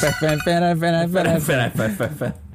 Fan, 0.03 0.13
fan, 0.21 0.39
fan, 0.41 0.79
fan, 0.81 1.11
fan, 1.11 1.41
fan, 1.41 1.41
fan, 1.41 1.71
fan, 1.71 1.91
fan, 1.97 2.11
fan. 2.19 2.52